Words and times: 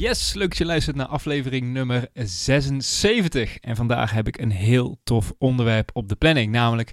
Yes, 0.00 0.34
leuk 0.34 0.48
dat 0.48 0.58
je 0.58 0.64
luistert 0.64 0.96
naar 0.96 1.06
aflevering 1.06 1.72
nummer 1.72 2.08
76. 2.14 3.56
En 3.56 3.76
vandaag 3.76 4.10
heb 4.10 4.26
ik 4.26 4.38
een 4.38 4.50
heel 4.50 5.00
tof 5.04 5.32
onderwerp 5.38 5.90
op 5.92 6.08
de 6.08 6.16
planning, 6.16 6.52
namelijk 6.52 6.92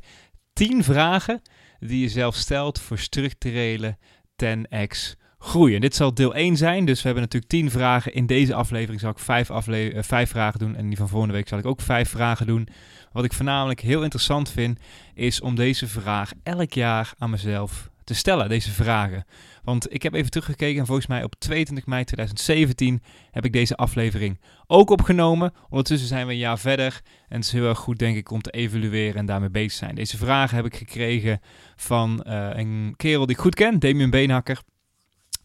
10 0.54 0.84
vragen 0.84 1.42
die 1.80 2.00
je 2.02 2.10
zelf 2.10 2.36
stelt 2.36 2.80
voor 2.80 2.98
structurele 2.98 3.98
10x 4.44 5.16
groei. 5.38 5.76
En 5.76 5.82
dit 5.82 5.96
zal 5.96 6.14
deel 6.14 6.36
1 6.36 6.58
zijn, 6.58 6.86
dus 6.86 6.98
we 6.98 7.06
hebben 7.06 7.24
natuurlijk 7.24 7.52
10 7.52 7.72
vragen. 7.72 8.14
In 8.14 8.26
deze 8.26 8.54
aflevering 8.54 9.00
zal 9.00 9.12
ik 9.12 9.20
5, 9.20 9.52
afle- 9.52 9.94
uh, 9.94 10.04
5 10.04 10.30
vragen 10.30 10.60
doen 10.60 10.76
en 10.76 10.88
die 10.88 10.98
van 10.98 11.10
volgende 11.10 11.34
week 11.34 11.48
zal 11.48 11.60
ik 11.60 11.66
ook 11.66 11.82
5 11.82 12.10
vragen 12.10 12.48
doen. 12.48 12.68
Wat 13.12 13.24
ik 13.24 13.34
voornamelijk 13.34 13.80
heel 13.80 14.04
interessant 14.04 14.50
vind, 14.50 14.80
is 15.14 15.42
om 15.42 15.56
deze 15.56 15.88
vraag 15.88 16.32
elk 16.44 16.74
jaar 16.74 17.14
aan 17.18 17.30
mezelf 17.30 17.90
te 18.08 18.14
stellen, 18.14 18.50
deze 18.50 18.72
vragen. 18.72 19.26
Want 19.64 19.94
ik 19.94 20.04
heb 20.04 20.14
even 20.14 20.32
teruggekeken 20.32 20.80
en 20.80 20.86
volgens 20.86 21.08
mij 21.08 21.24
op 21.24 21.36
22 21.38 21.86
mei 21.86 22.04
2017 22.04 23.02
heb 23.32 23.46
ik 23.46 23.54
deze 23.54 23.76
aflevering 23.76 24.40
ook 24.68 24.90
opgenomen. 24.90 25.54
Ondertussen 25.70 26.08
zijn 26.08 26.28
we 26.28 26.32
een 26.32 26.38
jaar 26.38 26.60
verder 26.60 27.02
en 27.28 27.36
het 27.36 27.46
is 27.46 27.52
heel 27.52 27.68
erg 27.68 27.78
goed 27.78 28.00
denk 28.00 28.18
ik 28.18 28.32
om 28.32 28.42
te 28.42 28.52
evalueren 28.52 29.16
en 29.16 29.26
daarmee 29.26 29.50
bezig 29.50 29.72
zijn. 29.72 29.96
Deze 29.96 30.18
vragen 30.18 30.56
heb 30.56 30.66
ik 30.66 30.76
gekregen 30.76 31.40
van 31.76 32.24
uh, 32.28 32.50
een 32.54 32.94
kerel 32.98 33.26
die 33.26 33.36
ik 33.36 33.42
goed 33.42 33.56
ken, 33.56 33.80
Damien 33.80 34.10
Beenhakker. 34.10 34.62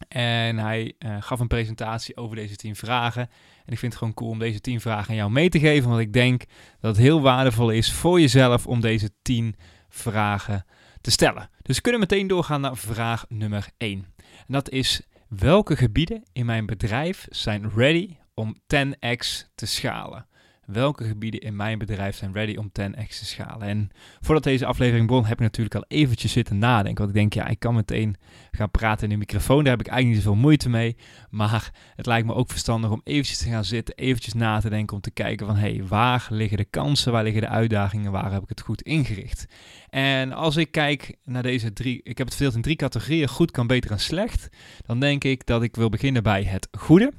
En 0.07 0.57
hij 0.57 0.93
uh, 0.99 1.15
gaf 1.19 1.39
een 1.39 1.47
presentatie 1.47 2.17
over 2.17 2.35
deze 2.35 2.55
10 2.55 2.75
vragen. 2.75 3.29
En 3.65 3.73
ik 3.73 3.79
vind 3.79 3.91
het 3.91 3.95
gewoon 3.95 4.13
cool 4.13 4.29
om 4.29 4.39
deze 4.39 4.61
10 4.61 4.81
vragen 4.81 5.09
aan 5.09 5.15
jou 5.15 5.31
mee 5.31 5.49
te 5.49 5.59
geven. 5.59 5.89
Want 5.89 6.01
ik 6.01 6.13
denk 6.13 6.43
dat 6.79 6.95
het 6.95 7.05
heel 7.05 7.21
waardevol 7.21 7.69
is 7.69 7.91
voor 7.91 8.19
jezelf 8.19 8.67
om 8.67 8.81
deze 8.81 9.09
10 9.21 9.55
vragen 9.89 10.65
te 11.03 11.11
stellen. 11.11 11.49
Dus 11.61 11.75
we 11.75 11.81
kunnen 11.81 11.99
meteen 11.99 12.27
doorgaan 12.27 12.61
naar 12.61 12.77
vraag 12.77 13.25
nummer 13.29 13.67
1. 13.77 14.05
En 14.17 14.53
dat 14.53 14.69
is 14.69 15.01
welke 15.27 15.75
gebieden 15.75 16.23
in 16.33 16.45
mijn 16.45 16.65
bedrijf 16.65 17.27
zijn 17.29 17.71
ready 17.75 18.17
om 18.33 18.55
10x 18.55 19.51
te 19.55 19.65
schalen? 19.65 20.27
Welke 20.65 21.03
gebieden 21.03 21.39
in 21.39 21.55
mijn 21.55 21.77
bedrijf 21.77 22.15
zijn 22.15 22.33
ready 22.33 22.55
om 22.55 22.71
10x 22.79 23.07
te 23.07 23.25
schalen? 23.25 23.67
En 23.67 23.89
voordat 24.21 24.43
deze 24.43 24.65
aflevering 24.65 25.07
begon, 25.07 25.25
heb 25.25 25.33
ik 25.33 25.39
natuurlijk 25.39 25.75
al 25.75 25.85
eventjes 25.87 26.31
zitten 26.31 26.57
nadenken. 26.57 27.03
Want 27.03 27.09
ik 27.09 27.21
denk, 27.21 27.33
ja, 27.33 27.47
ik 27.47 27.59
kan 27.59 27.75
meteen 27.75 28.15
gaan 28.51 28.71
praten 28.71 29.03
in 29.03 29.09
de 29.09 29.17
microfoon. 29.17 29.63
Daar 29.63 29.77
heb 29.77 29.81
ik 29.81 29.87
eigenlijk 29.87 30.15
niet 30.15 30.25
zoveel 30.25 30.41
moeite 30.41 30.69
mee. 30.69 30.95
Maar 31.29 31.71
het 31.95 32.05
lijkt 32.05 32.27
me 32.27 32.33
ook 32.33 32.49
verstandig 32.49 32.91
om 32.91 33.01
eventjes 33.03 33.37
te 33.37 33.49
gaan 33.49 33.65
zitten, 33.65 33.95
eventjes 33.95 34.33
na 34.33 34.59
te 34.59 34.69
denken 34.69 34.95
om 34.95 35.01
te 35.01 35.11
kijken 35.11 35.45
van, 35.45 35.55
hé, 35.55 35.75
hey, 35.75 35.87
waar 35.87 36.27
liggen 36.29 36.57
de 36.57 36.65
kansen, 36.65 37.11
waar 37.11 37.23
liggen 37.23 37.41
de 37.41 37.47
uitdagingen, 37.47 38.11
waar 38.11 38.31
heb 38.31 38.43
ik 38.43 38.49
het 38.49 38.61
goed 38.61 38.81
ingericht? 38.81 39.45
En 39.89 40.31
als 40.31 40.55
ik 40.55 40.71
kijk 40.71 41.15
naar 41.23 41.43
deze 41.43 41.73
drie, 41.73 42.01
ik 42.03 42.17
heb 42.17 42.27
het 42.27 42.35
verdeeld 42.35 42.55
in 42.55 42.61
drie 42.61 42.75
categorieën, 42.75 43.27
goed, 43.27 43.51
kan, 43.51 43.67
beter 43.67 43.91
en 43.91 43.99
slecht. 43.99 44.49
Dan 44.85 44.99
denk 44.99 45.23
ik 45.23 45.45
dat 45.45 45.63
ik 45.63 45.75
wil 45.75 45.89
beginnen 45.89 46.23
bij 46.23 46.43
het 46.43 46.67
goede. 46.77 47.11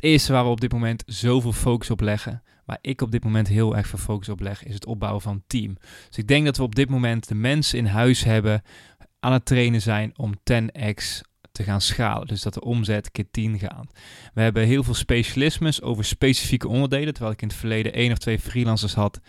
Het 0.00 0.08
eerste 0.08 0.32
waar 0.32 0.44
we 0.44 0.50
op 0.50 0.60
dit 0.60 0.72
moment 0.72 1.02
zoveel 1.06 1.52
focus 1.52 1.90
op 1.90 2.00
leggen, 2.00 2.42
waar 2.64 2.78
ik 2.80 3.00
op 3.00 3.10
dit 3.10 3.24
moment 3.24 3.48
heel 3.48 3.76
erg 3.76 3.86
veel 3.86 3.98
focus 3.98 4.28
op 4.28 4.40
leg, 4.40 4.64
is 4.64 4.74
het 4.74 4.86
opbouwen 4.86 5.22
van 5.22 5.42
team. 5.46 5.76
Dus 6.08 6.18
ik 6.18 6.28
denk 6.28 6.44
dat 6.44 6.56
we 6.56 6.62
op 6.62 6.74
dit 6.74 6.88
moment 6.88 7.28
de 7.28 7.34
mensen 7.34 7.78
in 7.78 7.86
huis 7.86 8.24
hebben 8.24 8.62
aan 9.18 9.32
het 9.32 9.44
trainen 9.44 9.82
zijn 9.82 10.12
om 10.16 10.34
10x 10.34 11.20
te 11.52 11.62
gaan 11.62 11.80
schalen. 11.80 12.26
Dus 12.26 12.42
dat 12.42 12.54
de 12.54 12.60
omzet 12.60 13.10
keer 13.10 13.30
10 13.30 13.58
gaat. 13.58 13.92
We 14.34 14.40
hebben 14.40 14.66
heel 14.66 14.82
veel 14.82 14.94
specialismes 14.94 15.82
over 15.82 16.04
specifieke 16.04 16.68
onderdelen. 16.68 17.12
Terwijl 17.12 17.34
ik 17.34 17.42
in 17.42 17.48
het 17.48 17.56
verleden 17.56 17.92
één 17.92 18.12
of 18.12 18.18
twee 18.18 18.38
freelancers 18.38 18.94
had 18.94 19.20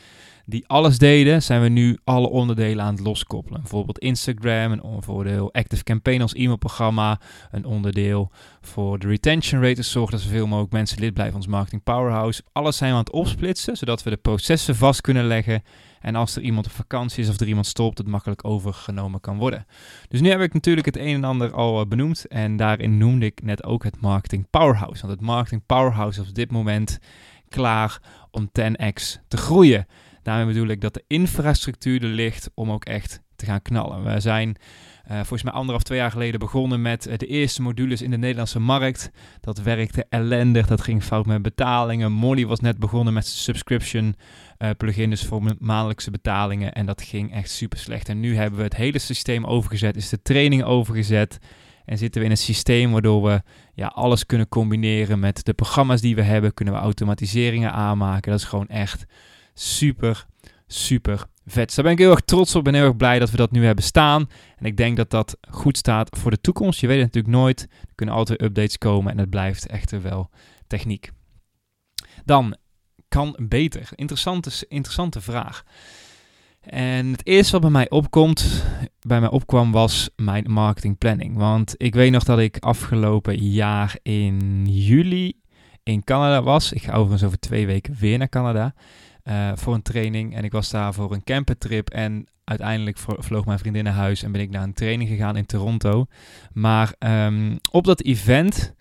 die 0.52 0.68
alles 0.68 0.98
deden, 0.98 1.44
zijn 1.44 1.62
we 1.62 1.68
nu 1.68 1.98
alle 2.04 2.30
onderdelen 2.30 2.86
aan 2.86 2.94
het 2.94 3.04
loskoppelen. 3.04 3.62
Bijvoorbeeld 3.62 4.00
Instagram, 4.00 4.72
een 4.72 4.84
onderdeel 4.84 5.54
Active 5.54 5.84
Campaign 5.84 6.22
als 6.22 6.34
e-mailprogramma, 6.34 7.20
een 7.52 7.66
onderdeel 7.66 8.32
voor 8.62 9.00
de 9.00 9.08
retention 9.08 9.62
rate, 9.62 9.76
dus 9.76 9.92
zorgen 9.92 10.12
dat 10.12 10.22
zoveel 10.22 10.48
mogelijk 10.48 10.74
mensen 10.74 11.00
lid 11.00 11.14
blijven 11.14 11.34
van 11.34 11.42
ons 11.42 11.52
marketing 11.52 11.84
powerhouse. 11.84 12.44
Alles 12.52 12.78
zijn 12.78 12.90
we 12.90 12.96
aan 12.96 13.04
het 13.04 13.14
opsplitsen, 13.14 13.78
zodat 13.78 14.04
we 14.04 14.10
de 14.10 14.18
processen 14.18 14.76
vast 14.76 15.02
kunnen 15.02 15.26
leggen. 15.26 15.64
En 16.02 16.16
als 16.16 16.36
er 16.36 16.42
iemand 16.42 16.66
op 16.66 16.72
vakantie 16.72 17.24
is 17.24 17.30
of 17.30 17.40
er 17.40 17.48
iemand 17.48 17.66
stopt, 17.66 17.98
het 17.98 18.08
makkelijk 18.08 18.46
overgenomen 18.46 19.20
kan 19.20 19.38
worden. 19.38 19.66
Dus 20.08 20.22
nu 20.22 20.30
heb 20.30 20.42
ik 20.42 20.54
natuurlijk 20.54 20.86
het 20.86 20.98
een 20.98 21.16
en 21.16 21.24
ander 21.24 21.54
al 21.54 21.88
benoemd. 21.88 22.28
En 22.28 22.58
daarin 22.58 22.98
noemde 22.98 23.26
ik 23.26 23.44
net 23.44 23.64
ook 23.64 23.84
het 23.84 24.02
marketing 24.02 24.48
powerhouse. 24.50 25.02
Want 25.02 25.14
het 25.14 25.28
marketing 25.28 25.66
powerhouse 25.66 26.22
is 26.22 26.28
op 26.28 26.36
dit 26.36 26.52
moment 26.52 27.00
klaar 27.50 28.02
om 28.32 28.50
10x 28.60 29.28
te 29.28 29.38
groeien. 29.38 29.88
Daarmee 30.24 30.54
bedoel 30.54 30.68
ik 30.68 30.82
dat 30.82 30.94
de 30.94 31.04
infrastructuur 31.08 32.04
er 32.04 32.10
ligt 32.10 32.50
om 32.54 32.72
ook 32.72 32.86
echt 32.86 33.22
te 33.36 33.46
gaan 33.46 33.62
knallen. 33.62 34.04
We 34.04 34.20
zijn 34.20 34.56
uh, 35.12 35.18
volgens 35.18 35.44
mij 35.44 35.54
anderhalf, 35.54 35.84
twee 35.84 35.98
jaar 35.98 36.12
geleden 36.12 36.40
begonnen 36.40 36.82
met 36.82 37.08
uh, 37.08 37.18
de 37.18 37.26
eerste 37.26 37.62
modules 37.62 38.02
in 38.02 38.12
de 38.12 38.18
Nederlandse 38.18 38.60
markt. 38.60 39.12
Dat 39.40 39.62
werkte 39.62 40.06
ellendig, 40.10 40.68
dat 40.68 40.82
ging 40.82 41.04
fout 41.04 41.26
met 41.26 41.42
betalingen. 41.42 42.12
Molly 42.12 42.46
was 42.46 42.60
net 42.60 42.80
begonnen 42.80 43.14
met 43.14 43.26
subscription 43.26 44.16
uh, 44.60 44.70
plugin, 44.78 45.10
dus 45.10 45.26
voor 45.26 45.56
maandelijkse 45.60 46.12
betalingen. 46.12 46.74
En 46.74 46.86
dat 46.86 47.02
ging 47.02 47.34
echt 47.34 47.50
super 47.50 47.80
slecht. 47.80 48.10
En 48.10 48.20
nu 48.20 48.36
hebben 48.36 48.58
we 48.58 48.64
het 48.64 48.76
hele 48.76 49.00
systeem 49.00 49.46
overgezet, 49.46 49.96
is 49.96 50.10
de 50.10 50.22
training 50.22 50.64
overgezet. 50.64 51.38
En 51.86 51.98
zitten 51.98 52.20
we 52.20 52.26
in 52.26 52.32
een 52.32 52.38
systeem 52.38 52.92
waardoor 52.92 53.24
we 53.24 53.42
ja, 53.74 53.88
alles 53.88 54.26
kunnen 54.26 54.50
combineren 54.50 55.20
met 55.20 55.46
de 55.46 55.54
programma's 55.54 56.02
die 56.02 56.16
we 56.16 56.22
hebben. 56.22 56.54
Kunnen 56.54 56.74
we 56.74 56.80
automatiseringen 56.80 57.72
aanmaken. 57.72 58.32
Dat 58.32 58.40
is 58.40 58.48
gewoon 58.48 58.68
echt 58.68 59.06
super, 59.54 60.26
super 60.68 61.26
vet. 61.46 61.76
Daar 61.76 61.84
ben 61.84 61.94
ik 61.94 62.00
heel 62.00 62.12
erg 62.12 62.22
trots 62.22 62.56
op. 62.56 62.64
Ben 62.64 62.74
heel 62.74 62.86
erg 62.86 62.98
blij 62.98 63.20
dat 63.20 63.32
we 63.32 63.38
dat 63.38 63.52
nu 63.52 63.66
hebben 63.66 63.84
staan. 63.84 64.30
En 64.58 64.66
ik 64.66 64.78
denk 64.78 64.98
dat 64.98 65.10
dat 65.10 65.38
goed 65.50 65.78
staat 65.78 66.18
voor 66.18 66.32
de 66.32 66.42
toekomst. 66.42 66.80
Je 66.80 66.88
weet 66.88 67.02
het 67.02 67.06
natuurlijk 67.06 67.36
nooit. 67.36 67.62
Er 67.62 67.96
kunnen 67.96 68.16
altijd 68.16 68.42
updates 68.42 68.78
komen 68.78 69.12
en 69.12 69.18
het 69.18 69.30
blijft 69.30 69.68
echter 69.68 70.02
wel 70.02 70.30
techniek. 70.68 71.12
Dan 72.26 72.56
kan 73.08 73.36
beter. 73.48 73.90
Interessante, 73.96 74.66
interessante 74.68 75.22
vraag. 75.22 75.64
En 76.62 77.12
het 77.12 77.26
eerste 77.26 77.52
wat 77.52 77.62
bij 77.62 77.70
mij 77.70 77.90
opkomt, 77.90 78.64
bij 79.00 79.20
mij 79.20 79.30
opkwam, 79.30 79.72
was 79.72 80.10
mijn 80.16 80.52
marketingplanning. 80.52 81.38
Want 81.38 81.74
ik 81.78 81.94
weet 81.94 82.12
nog 82.12 82.24
dat 82.24 82.40
ik 82.40 82.58
afgelopen 82.58 83.36
jaar 83.36 83.98
in 84.02 84.66
juli 84.66 85.40
in 85.84 86.04
Canada 86.04 86.42
was. 86.42 86.72
Ik 86.72 86.84
ga 86.84 86.94
overigens 86.94 87.24
over 87.24 87.40
twee 87.40 87.66
weken 87.66 87.96
weer 88.00 88.18
naar 88.18 88.30
Canada 88.30 88.74
uh, 89.24 89.52
voor 89.56 89.74
een 89.74 89.82
training. 89.82 90.36
En 90.36 90.44
ik 90.44 90.52
was 90.52 90.70
daar 90.70 90.94
voor 90.94 91.14
een 91.14 91.24
campertrip. 91.24 91.90
En 91.90 92.28
uiteindelijk 92.44 92.98
vloog 93.20 93.46
mijn 93.46 93.60
vriendin 93.60 93.84
naar 93.84 93.94
huis 93.94 94.24
en 94.24 94.32
ben 94.32 94.42
ik 94.42 94.50
naar 94.50 94.64
een 94.64 94.74
training 94.74 95.10
gegaan 95.10 95.36
in 95.36 95.46
Toronto. 95.46 96.06
Maar 96.54 96.94
um, 97.00 97.60
op 97.72 97.86
dat 97.86 98.02
event 98.02 98.74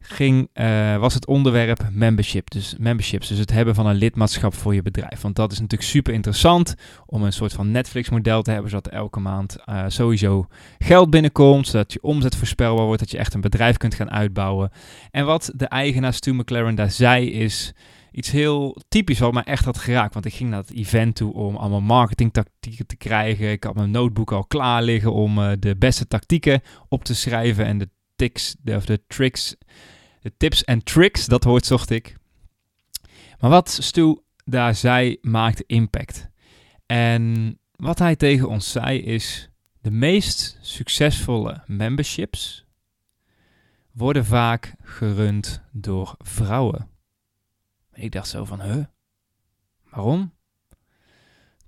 ging, 0.00 0.48
uh, 0.54 0.96
was 0.96 1.14
het 1.14 1.26
onderwerp 1.26 1.88
membership. 1.92 2.50
Dus 2.50 2.74
memberships, 2.78 3.28
dus 3.28 3.38
het 3.38 3.50
hebben 3.50 3.74
van 3.74 3.86
een 3.86 3.96
lidmaatschap 3.96 4.54
voor 4.54 4.74
je 4.74 4.82
bedrijf. 4.82 5.20
Want 5.20 5.36
dat 5.36 5.52
is 5.52 5.60
natuurlijk 5.60 5.90
super 5.90 6.12
interessant 6.12 6.74
om 7.06 7.22
een 7.22 7.32
soort 7.32 7.52
van 7.52 7.70
Netflix-model 7.70 8.42
te 8.42 8.50
hebben, 8.50 8.70
zodat 8.70 8.92
elke 8.92 9.20
maand 9.20 9.56
uh, 9.66 9.84
sowieso 9.88 10.46
geld 10.78 11.10
binnenkomt, 11.10 11.66
zodat 11.66 11.92
je 11.92 12.02
omzet 12.02 12.36
voorspelbaar 12.36 12.84
wordt, 12.84 13.00
dat 13.00 13.10
je 13.10 13.18
echt 13.18 13.34
een 13.34 13.40
bedrijf 13.40 13.76
kunt 13.76 13.94
gaan 13.94 14.10
uitbouwen. 14.10 14.70
En 15.10 15.26
wat 15.26 15.52
de 15.54 15.66
eigenaar 15.66 16.14
Stu 16.14 16.34
McLaren 16.34 16.74
daar 16.74 16.90
zei 16.90 17.30
is 17.30 17.72
iets 18.18 18.30
heel 18.30 18.76
typisch 18.88 19.18
wat 19.18 19.32
mij 19.32 19.42
echt 19.42 19.64
had 19.64 19.78
geraakt. 19.78 20.14
Want 20.14 20.26
ik 20.26 20.34
ging 20.34 20.50
naar 20.50 20.60
het 20.60 20.72
event 20.72 21.14
toe 21.14 21.32
om 21.32 21.56
allemaal 21.56 21.80
marketingtactieken 21.80 22.86
te 22.86 22.96
krijgen. 22.96 23.50
Ik 23.50 23.64
had 23.64 23.74
mijn 23.74 23.90
notebook 23.90 24.32
al 24.32 24.44
klaar 24.44 24.82
liggen 24.82 25.12
om 25.12 25.38
uh, 25.38 25.52
de 25.58 25.76
beste 25.76 26.06
tactieken 26.06 26.60
op 26.88 27.04
te 27.04 27.14
schrijven. 27.14 27.64
En 27.64 27.78
de 27.78 27.88
tics, 28.16 28.56
de, 28.62 28.76
of 28.76 28.84
de 28.84 29.00
tricks, 29.06 29.56
de 30.20 30.32
tips 30.36 30.64
en 30.64 30.82
tricks, 30.82 31.26
dat 31.26 31.44
woord 31.44 31.66
zocht 31.66 31.90
ik. 31.90 32.16
Maar 33.40 33.50
wat 33.50 33.78
Stu 33.80 34.18
daar 34.44 34.74
zei, 34.74 35.18
maakte 35.20 35.64
impact. 35.66 36.28
En 36.86 37.58
wat 37.76 37.98
hij 37.98 38.16
tegen 38.16 38.48
ons 38.48 38.70
zei 38.70 38.98
is, 38.98 39.50
de 39.80 39.90
meest 39.90 40.58
succesvolle 40.60 41.62
memberships 41.66 42.66
worden 43.92 44.24
vaak 44.24 44.74
gerund 44.82 45.62
door 45.72 46.14
vrouwen. 46.18 46.97
Ik 47.98 48.12
dacht 48.12 48.28
zo 48.28 48.44
van, 48.44 48.62
huh? 48.62 48.84
Waarom? 49.90 50.32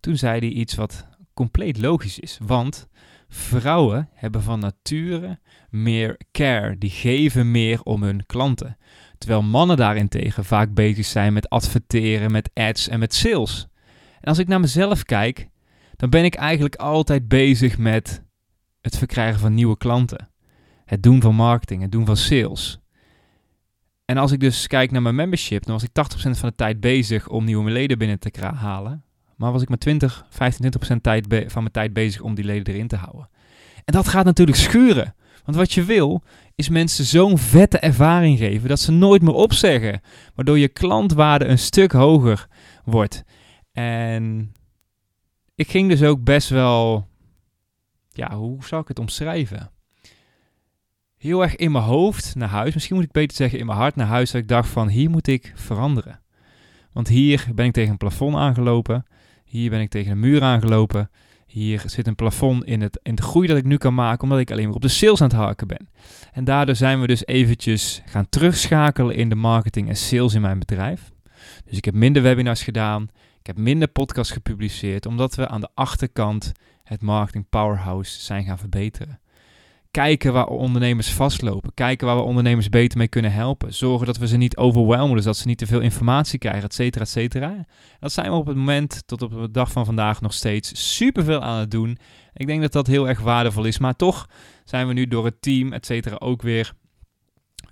Toen 0.01 0.17
zei 0.17 0.39
hij 0.39 0.49
iets 0.49 0.75
wat 0.75 1.07
compleet 1.35 1.79
logisch 1.79 2.19
is. 2.19 2.39
Want 2.43 2.89
vrouwen 3.29 4.09
hebben 4.13 4.43
van 4.43 4.59
nature 4.59 5.39
meer 5.71 6.21
care. 6.33 6.79
Die 6.79 6.91
geven 6.91 7.51
meer 7.51 7.83
om 7.83 8.03
hun 8.03 8.27
klanten. 8.27 8.77
Terwijl 9.19 9.43
mannen 9.43 9.77
daarentegen 9.77 10.45
vaak 10.45 10.75
bezig 10.75 11.07
zijn 11.07 11.33
met 11.33 11.49
adverteren, 11.49 12.31
met 12.33 12.51
ads 12.55 12.89
en 12.89 12.99
met 12.99 13.15
sales. 13.15 13.69
En 14.21 14.29
als 14.29 14.39
ik 14.39 14.49
naar 14.49 14.61
mezelf 14.61 15.03
kijk, 15.03 15.49
dan 15.97 16.11
ben 16.11 16.25
ik 16.25 16.35
eigenlijk 16.35 16.77
altijd 16.77 17.29
bezig 17.29 17.79
met 17.79 18.25
het 18.81 18.99
verkrijgen 18.99 19.41
van 19.41 19.55
nieuwe 19.55 19.77
klanten. 19.77 20.31
Het 20.85 21.03
doen 21.03 21.21
van 21.21 21.35
marketing, 21.35 21.83
het 21.83 21.93
doen 21.93 22.07
van 22.07 22.17
sales. 22.17 22.81
En 24.11 24.17
als 24.17 24.33
ik 24.33 24.41
dus 24.41 24.67
kijk 24.67 24.91
naar 24.91 25.03
mijn 25.03 25.15
membership, 25.15 25.65
dan 25.65 25.75
was 25.75 25.83
ik 25.83 25.89
80% 25.89 26.31
van 26.31 26.49
de 26.49 26.55
tijd 26.55 26.81
bezig 26.81 27.29
om 27.29 27.45
nieuwe 27.45 27.71
leden 27.71 27.99
binnen 27.99 28.19
te 28.19 28.31
halen. 28.55 29.05
Maar 29.37 29.53
was 29.53 29.63
ik 29.63 29.69
met 29.69 29.81
20, 29.81 30.27
15, 30.29 30.73
20% 30.97 31.01
tijd 31.01 31.27
van 31.29 31.63
mijn 31.63 31.73
tijd 31.73 31.93
bezig 31.93 32.21
om 32.21 32.35
die 32.35 32.45
leden 32.45 32.75
erin 32.75 32.89
te 32.89 32.97
houden. 32.97 33.29
En 33.85 33.93
dat 33.93 34.09
gaat 34.09 34.25
natuurlijk 34.25 34.59
schuren. 34.59 35.15
Want 35.45 35.57
wat 35.57 35.73
je 35.73 35.85
wil, 35.85 36.23
is 36.55 36.69
mensen 36.69 37.05
zo'n 37.05 37.39
vette 37.39 37.79
ervaring 37.79 38.39
geven 38.39 38.69
dat 38.69 38.81
ze 38.81 38.93
nooit 38.93 39.23
meer 39.23 39.35
opzeggen. 39.35 40.01
Waardoor 40.35 40.59
je 40.59 40.69
klantwaarde 40.69 41.45
een 41.45 41.59
stuk 41.59 41.93
hoger 41.93 42.47
wordt. 42.85 43.25
En 43.73 44.53
ik 45.55 45.71
ging 45.71 45.89
dus 45.89 46.03
ook 46.03 46.25
best 46.25 46.49
wel, 46.49 47.09
ja, 48.09 48.35
hoe 48.35 48.65
zou 48.65 48.83
ik 48.83 48.89
het 48.89 48.99
omschrijven? 48.99 49.71
Heel 51.21 51.43
erg 51.43 51.57
in 51.57 51.73
mijn 51.73 51.85
hoofd 51.85 52.35
naar 52.35 52.49
huis, 52.49 52.75
misschien 52.75 52.97
moet 52.97 53.05
ik 53.05 53.13
beter 53.13 53.37
zeggen 53.37 53.59
in 53.59 53.67
mijn 53.67 53.79
hart 53.79 53.97
naar 53.97 54.07
huis, 54.07 54.31
dat 54.31 54.41
ik 54.41 54.49
dacht 54.49 54.69
van 54.69 54.89
hier 54.89 55.11
moet 55.11 55.27
ik 55.27 55.53
veranderen. 55.55 56.21
Want 56.93 57.09
hier 57.09 57.47
ben 57.55 57.67
ik 57.67 57.73
tegen 57.73 57.91
een 57.91 57.97
plafond 57.97 58.37
aangelopen, 58.37 59.07
hier 59.45 59.71
ben 59.71 59.81
ik 59.81 59.91
tegen 59.91 60.11
een 60.11 60.21
muur 60.21 60.43
aangelopen, 60.43 61.11
hier 61.47 61.83
zit 61.87 62.07
een 62.07 62.15
plafond 62.15 62.65
in 62.65 62.81
het, 62.81 63.01
in 63.03 63.15
de 63.15 63.23
groei 63.23 63.47
dat 63.47 63.57
ik 63.57 63.65
nu 63.65 63.77
kan 63.77 63.95
maken, 63.95 64.23
omdat 64.23 64.39
ik 64.39 64.51
alleen 64.51 64.67
maar 64.67 64.75
op 64.75 64.83
de 64.83 64.89
sales 64.89 65.21
aan 65.21 65.29
het 65.29 65.37
haken 65.37 65.67
ben. 65.67 65.89
En 66.33 66.45
daardoor 66.45 66.77
zijn 66.77 67.01
we 67.01 67.07
dus 67.07 67.27
eventjes 67.27 68.03
gaan 68.07 68.29
terugschakelen 68.29 69.17
in 69.17 69.29
de 69.29 69.35
marketing 69.35 69.89
en 69.89 69.97
sales 69.97 70.35
in 70.35 70.41
mijn 70.41 70.59
bedrijf. 70.59 71.11
Dus 71.65 71.77
ik 71.77 71.85
heb 71.85 71.95
minder 71.95 72.23
webinars 72.23 72.63
gedaan, 72.63 73.09
ik 73.39 73.47
heb 73.47 73.57
minder 73.57 73.89
podcasts 73.89 74.33
gepubliceerd, 74.33 75.07
omdat 75.07 75.35
we 75.35 75.49
aan 75.49 75.61
de 75.61 75.71
achterkant 75.75 76.53
het 76.83 77.03
marketing 77.03 77.47
powerhouse 77.51 78.21
zijn 78.21 78.45
gaan 78.45 78.59
verbeteren. 78.59 79.21
Kijken 79.91 80.33
waar 80.33 80.47
ondernemers 80.47 81.13
vastlopen. 81.13 81.75
Kijken 81.75 82.07
waar 82.07 82.17
we 82.17 82.23
ondernemers 82.23 82.69
beter 82.69 82.99
mee 82.99 83.09
kunnen 83.09 83.33
helpen. 83.33 83.75
Zorgen 83.75 84.07
dat 84.07 84.17
we 84.17 84.29
ze 84.29 84.37
niet 84.37 84.57
overwelmen, 84.57 85.17
dus 85.17 85.25
dat 85.25 85.37
ze 85.37 85.47
niet 85.47 85.59
te 85.59 85.67
veel 85.67 85.81
informatie 85.81 86.39
krijgen, 86.39 86.63
et 86.63 86.75
cetera, 86.75 87.05
et 87.05 87.11
cetera. 87.11 87.67
Dat 88.01 88.13
zijn 88.13 88.31
we 88.31 88.37
op 88.37 88.47
het 88.47 88.57
moment, 88.57 89.03
tot 89.07 89.23
op 89.23 89.31
de 89.31 89.51
dag 89.51 89.73
van 89.73 89.85
vandaag, 89.85 90.21
nog 90.21 90.33
steeds 90.33 90.95
superveel 90.97 91.41
aan 91.41 91.59
het 91.59 91.71
doen. 91.71 91.99
Ik 92.35 92.47
denk 92.47 92.61
dat 92.61 92.73
dat 92.73 92.87
heel 92.87 93.09
erg 93.09 93.21
waardevol 93.21 93.65
is. 93.65 93.79
Maar 93.79 93.97
toch 93.97 94.27
zijn 94.65 94.87
we 94.87 94.93
nu 94.93 95.07
door 95.07 95.25
het 95.25 95.43
team, 95.43 95.73
et 95.73 95.87
cetera, 95.87 96.17
ook 96.19 96.43
weer 96.43 96.73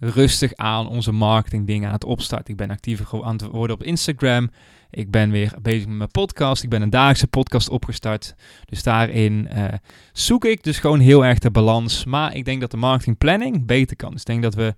rustig 0.00 0.54
aan 0.54 0.88
onze 0.88 1.12
marketing 1.12 1.66
dingen 1.66 1.88
aan 1.88 1.94
het 1.94 2.04
opstarten. 2.04 2.50
Ik 2.50 2.56
ben 2.56 2.70
actiever 2.70 3.24
aan 3.24 3.32
het 3.32 3.46
worden 3.46 3.76
op 3.76 3.82
Instagram. 3.82 4.50
Ik 4.90 5.10
ben 5.10 5.30
weer 5.30 5.54
bezig 5.62 5.86
met 5.86 5.96
mijn 5.96 6.10
podcast. 6.10 6.62
Ik 6.62 6.68
ben 6.68 6.82
een 6.82 6.90
dagelijkse 6.90 7.26
podcast 7.26 7.68
opgestart. 7.68 8.34
Dus 8.64 8.82
daarin 8.82 9.48
uh, 9.52 9.64
zoek 10.12 10.44
ik 10.44 10.62
dus 10.62 10.78
gewoon 10.78 11.00
heel 11.00 11.24
erg 11.24 11.38
de 11.38 11.50
balans. 11.50 12.04
Maar 12.04 12.34
ik 12.34 12.44
denk 12.44 12.60
dat 12.60 12.70
de 12.70 12.76
marketing 12.76 13.18
planning 13.18 13.66
beter 13.66 13.96
kan. 13.96 14.10
Dus 14.10 14.20
ik 14.20 14.26
denk 14.26 14.42
dat 14.42 14.54
we 14.54 14.74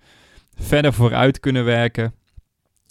verder 0.54 0.92
vooruit 0.92 1.40
kunnen 1.40 1.64
werken. 1.64 2.14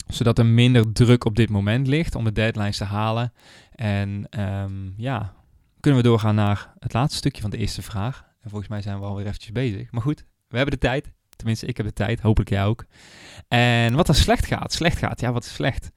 Zodat 0.06 0.38
er 0.38 0.46
minder 0.46 0.92
druk 0.92 1.24
op 1.24 1.36
dit 1.36 1.50
moment 1.50 1.86
ligt 1.86 2.14
om 2.14 2.24
de 2.24 2.32
deadlines 2.32 2.76
te 2.76 2.84
halen. 2.84 3.32
En 3.74 4.40
um, 4.40 4.94
ja, 4.96 5.34
kunnen 5.80 6.02
we 6.02 6.08
doorgaan 6.08 6.34
naar 6.34 6.72
het 6.78 6.92
laatste 6.92 7.16
stukje 7.16 7.42
van 7.42 7.50
de 7.50 7.56
eerste 7.56 7.82
vraag. 7.82 8.24
En 8.42 8.50
volgens 8.50 8.70
mij 8.70 8.82
zijn 8.82 8.98
we 8.98 9.04
alweer 9.04 9.26
eventjes 9.26 9.52
bezig. 9.52 9.90
Maar 9.90 10.02
goed, 10.02 10.24
we 10.48 10.56
hebben 10.56 10.74
de 10.74 10.86
tijd. 10.86 11.12
Tenminste, 11.36 11.66
ik 11.66 11.76
heb 11.76 11.86
de 11.86 11.92
tijd. 11.92 12.20
Hopelijk 12.20 12.50
jij 12.50 12.64
ook. 12.64 12.84
En 13.48 13.94
wat 13.94 14.08
er 14.08 14.14
slecht 14.14 14.46
gaat. 14.46 14.72
Slecht 14.72 14.98
gaat. 14.98 15.20
Ja, 15.20 15.32
wat 15.32 15.44
is 15.44 15.54
slecht? 15.54 15.90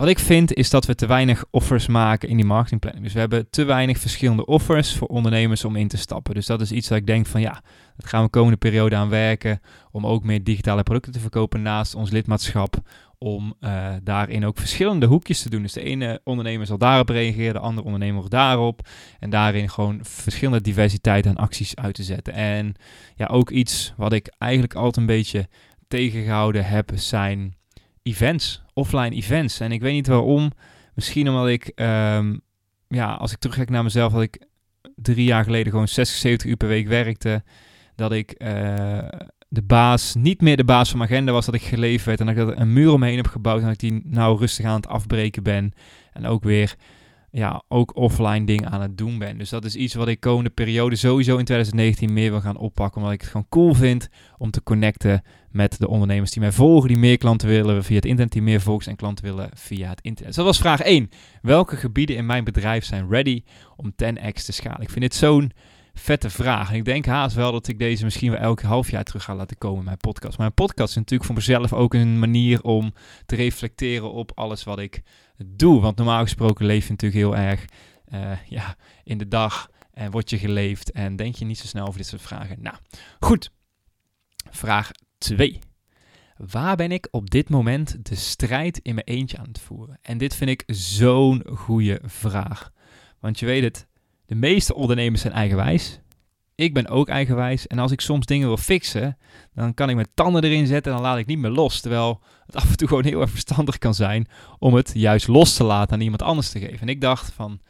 Wat 0.00 0.08
ik 0.08 0.18
vind 0.18 0.54
is 0.54 0.70
dat 0.70 0.86
we 0.86 0.94
te 0.94 1.06
weinig 1.06 1.44
offers 1.50 1.86
maken 1.86 2.28
in 2.28 2.36
die 2.36 2.44
marketingplanning. 2.44 3.04
Dus 3.04 3.12
we 3.12 3.20
hebben 3.20 3.50
te 3.50 3.64
weinig 3.64 3.98
verschillende 3.98 4.46
offers 4.46 4.96
voor 4.96 5.08
ondernemers 5.08 5.64
om 5.64 5.76
in 5.76 5.88
te 5.88 5.96
stappen. 5.96 6.34
Dus 6.34 6.46
dat 6.46 6.60
is 6.60 6.72
iets 6.72 6.88
dat 6.88 6.98
ik 6.98 7.06
denk 7.06 7.26
van 7.26 7.40
ja, 7.40 7.62
dat 7.96 8.06
gaan 8.06 8.20
we 8.20 8.26
de 8.26 8.32
komende 8.32 8.56
periode 8.56 8.96
aan 8.96 9.08
werken. 9.08 9.60
Om 9.90 10.06
ook 10.06 10.24
meer 10.24 10.44
digitale 10.44 10.82
producten 10.82 11.12
te 11.12 11.20
verkopen 11.20 11.62
naast 11.62 11.94
ons 11.94 12.10
lidmaatschap. 12.10 12.76
Om 13.18 13.54
uh, 13.60 13.92
daarin 14.02 14.44
ook 14.44 14.58
verschillende 14.58 15.06
hoekjes 15.06 15.42
te 15.42 15.50
doen. 15.50 15.62
Dus 15.62 15.72
de 15.72 15.82
ene 15.82 16.20
ondernemer 16.24 16.66
zal 16.66 16.78
daarop 16.78 17.08
reageren, 17.08 17.52
de 17.52 17.58
andere 17.58 17.86
ondernemer 17.86 18.28
daarop. 18.28 18.88
En 19.18 19.30
daarin 19.30 19.70
gewoon 19.70 19.98
verschillende 20.02 20.60
diversiteit 20.60 21.26
aan 21.26 21.36
acties 21.36 21.76
uit 21.76 21.94
te 21.94 22.02
zetten. 22.02 22.32
En 22.32 22.74
ja, 23.14 23.26
ook 23.26 23.50
iets 23.50 23.94
wat 23.96 24.12
ik 24.12 24.34
eigenlijk 24.38 24.74
altijd 24.74 24.96
een 24.96 25.06
beetje 25.06 25.48
tegengehouden 25.88 26.64
heb, 26.64 26.90
zijn 26.94 27.54
events, 28.02 28.62
offline 28.80 29.14
events. 29.14 29.60
En 29.60 29.72
ik 29.72 29.80
weet 29.80 29.92
niet 29.92 30.06
waarom. 30.06 30.50
Misschien 30.94 31.28
omdat 31.28 31.48
ik, 31.48 31.72
ehm, 31.74 32.36
ja, 32.88 33.14
als 33.14 33.32
ik 33.32 33.38
terugkijk 33.38 33.70
naar 33.70 33.82
mezelf, 33.82 34.12
dat 34.12 34.22
ik 34.22 34.46
drie 34.94 35.24
jaar 35.24 35.44
geleden 35.44 35.72
gewoon 35.72 35.88
60, 35.88 36.18
70 36.18 36.50
uur 36.50 36.56
per 36.56 36.68
week 36.68 36.88
werkte. 36.88 37.42
Dat 37.94 38.12
ik 38.12 38.34
uh, 38.38 39.08
de 39.48 39.62
baas, 39.62 40.14
niet 40.14 40.40
meer 40.40 40.56
de 40.56 40.64
baas 40.64 40.88
van 40.88 40.98
mijn 40.98 41.10
agenda 41.10 41.32
was, 41.32 41.46
dat 41.46 41.54
ik 41.54 41.62
geleefd 41.62 42.04
werd. 42.04 42.20
En 42.20 42.26
dat 42.26 42.48
ik 42.48 42.58
een 42.58 42.72
muur 42.72 42.92
omheen 42.92 43.16
heb 43.16 43.26
gebouwd 43.26 43.58
en 43.58 43.64
dat 43.64 43.82
ik 43.82 43.90
die 43.90 44.00
nou 44.04 44.38
rustig 44.38 44.66
aan 44.66 44.76
het 44.76 44.88
afbreken 44.88 45.42
ben. 45.42 45.72
En 46.12 46.26
ook 46.26 46.42
weer 46.42 46.76
ja, 47.30 47.62
ook 47.68 47.96
offline 47.96 48.44
dingen 48.44 48.70
aan 48.70 48.80
het 48.80 48.98
doen 48.98 49.18
ben. 49.18 49.38
Dus 49.38 49.50
dat 49.50 49.64
is 49.64 49.76
iets 49.76 49.94
wat 49.94 50.08
ik 50.08 50.20
komende 50.20 50.50
periode 50.50 50.96
sowieso 50.96 51.36
in 51.36 51.44
2019 51.44 52.12
meer 52.12 52.30
wil 52.30 52.40
gaan 52.40 52.56
oppakken. 52.56 52.96
Omdat 52.96 53.14
ik 53.14 53.20
het 53.20 53.30
gewoon 53.30 53.48
cool 53.48 53.74
vind 53.74 54.08
om 54.38 54.50
te 54.50 54.62
connecten 54.62 55.22
met 55.50 55.78
de 55.78 55.88
ondernemers 55.88 56.30
die 56.30 56.42
mij 56.42 56.52
volgen, 56.52 56.88
die 56.88 56.98
meer 56.98 57.16
klanten 57.16 57.48
willen 57.48 57.84
via 57.84 57.96
het 57.96 58.04
internet, 58.04 58.32
die 58.32 58.42
meer 58.42 58.60
volgers 58.60 58.86
en 58.86 58.96
klanten 58.96 59.24
willen 59.24 59.50
via 59.54 59.88
het 59.88 60.00
internet. 60.00 60.26
Dus 60.26 60.36
dat 60.36 60.44
was 60.44 60.58
vraag 60.58 60.80
1. 60.80 61.10
Welke 61.42 61.76
gebieden 61.76 62.16
in 62.16 62.26
mijn 62.26 62.44
bedrijf 62.44 62.84
zijn 62.84 63.08
ready 63.08 63.42
om 63.76 63.92
10x 63.92 64.44
te 64.44 64.52
schalen? 64.52 64.80
Ik 64.80 64.90
vind 64.90 65.00
dit 65.00 65.14
zo'n 65.14 65.52
vette 66.00 66.30
vraag. 66.30 66.70
En 66.70 66.76
ik 66.76 66.84
denk 66.84 67.06
haast 67.06 67.34
wel 67.34 67.52
dat 67.52 67.68
ik 67.68 67.78
deze 67.78 68.04
misschien 68.04 68.30
wel 68.30 68.40
elk 68.40 68.62
half 68.62 68.90
jaar 68.90 69.04
terug 69.04 69.24
ga 69.24 69.34
laten 69.34 69.58
komen 69.58 69.78
in 69.78 69.84
mijn 69.84 69.96
podcast. 69.96 70.38
Mijn 70.38 70.54
podcast 70.54 70.88
is 70.88 70.96
natuurlijk 70.96 71.24
voor 71.24 71.34
mezelf 71.34 71.72
ook 71.72 71.94
een 71.94 72.18
manier 72.18 72.62
om 72.62 72.94
te 73.26 73.36
reflecteren 73.36 74.12
op 74.12 74.32
alles 74.34 74.64
wat 74.64 74.78
ik 74.78 75.02
doe. 75.44 75.80
Want 75.80 75.96
normaal 75.96 76.22
gesproken 76.22 76.66
leef 76.66 76.84
je 76.84 76.90
natuurlijk 76.90 77.20
heel 77.20 77.36
erg 77.36 77.64
uh, 78.12 78.32
ja, 78.48 78.76
in 79.04 79.18
de 79.18 79.28
dag 79.28 79.70
en 79.92 80.10
word 80.10 80.30
je 80.30 80.38
geleefd 80.38 80.90
en 80.90 81.16
denk 81.16 81.34
je 81.34 81.44
niet 81.44 81.58
zo 81.58 81.66
snel 81.66 81.86
over 81.86 81.98
dit 81.98 82.06
soort 82.06 82.22
vragen. 82.22 82.56
Nou, 82.60 82.76
goed. 83.20 83.50
Vraag 84.50 84.90
2. 85.18 85.58
Waar 86.36 86.76
ben 86.76 86.92
ik 86.92 87.08
op 87.10 87.30
dit 87.30 87.48
moment 87.48 88.04
de 88.04 88.14
strijd 88.14 88.78
in 88.78 88.94
mijn 88.94 89.06
eentje 89.06 89.38
aan 89.38 89.48
het 89.48 89.60
voeren? 89.60 89.98
En 90.02 90.18
dit 90.18 90.34
vind 90.34 90.50
ik 90.50 90.62
zo'n 90.66 91.46
goede 91.54 92.00
vraag. 92.04 92.70
Want 93.18 93.38
je 93.38 93.46
weet 93.46 93.62
het, 93.62 93.86
de 94.30 94.36
meeste 94.36 94.74
ondernemers 94.74 95.20
zijn 95.20 95.32
eigenwijs. 95.32 96.00
Ik 96.54 96.74
ben 96.74 96.88
ook 96.88 97.08
eigenwijs. 97.08 97.66
En 97.66 97.78
als 97.78 97.92
ik 97.92 98.00
soms 98.00 98.26
dingen 98.26 98.46
wil 98.46 98.56
fixen, 98.56 99.18
dan 99.54 99.74
kan 99.74 99.88
ik 99.88 99.94
mijn 99.94 100.10
tanden 100.14 100.44
erin 100.44 100.66
zetten 100.66 100.92
en 100.92 100.98
dan 100.98 101.06
laat 101.06 101.18
ik 101.18 101.26
niet 101.26 101.38
meer 101.38 101.50
los. 101.50 101.80
Terwijl 101.80 102.22
het 102.46 102.56
af 102.56 102.70
en 102.70 102.76
toe 102.76 102.88
gewoon 102.88 103.04
heel 103.04 103.20
erg 103.20 103.30
verstandig 103.30 103.78
kan 103.78 103.94
zijn 103.94 104.28
om 104.58 104.74
het 104.74 104.90
juist 104.94 105.28
los 105.28 105.54
te 105.54 105.64
laten 105.64 105.94
aan 105.94 106.00
iemand 106.00 106.22
anders 106.22 106.50
te 106.50 106.58
geven. 106.58 106.80
En 106.80 106.88
ik 106.88 107.00
dacht 107.00 107.32
van, 107.32 107.60